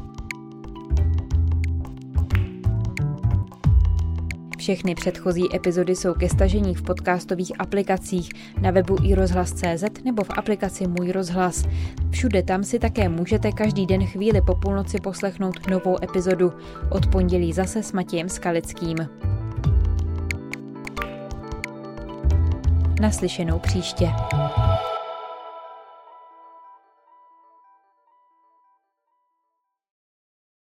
Všechny 4.69 4.95
předchozí 4.95 5.55
epizody 5.55 5.95
jsou 5.95 6.13
ke 6.13 6.29
stažení 6.29 6.75
v 6.75 6.81
podcastových 6.81 7.51
aplikacích 7.59 8.29
na 8.61 8.71
webu 8.71 8.97
i 9.03 9.15
rozhlas.cz 9.15 10.03
nebo 10.05 10.23
v 10.23 10.29
aplikaci 10.29 10.87
Můj 10.87 11.11
rozhlas. 11.11 11.65
Všude 12.11 12.43
tam 12.43 12.63
si 12.63 12.79
také 12.79 13.09
můžete 13.09 13.51
každý 13.51 13.85
den 13.85 14.05
chvíli 14.05 14.41
po 14.41 14.55
půlnoci 14.55 14.97
poslechnout 14.99 15.67
novou 15.69 16.03
epizodu. 16.03 16.53
Od 16.91 17.07
pondělí 17.07 17.53
zase 17.53 17.83
s 17.83 17.91
Matějem 17.91 18.29
Skalickým. 18.29 18.97
Naslyšenou 23.01 23.59
příště. 23.59 24.09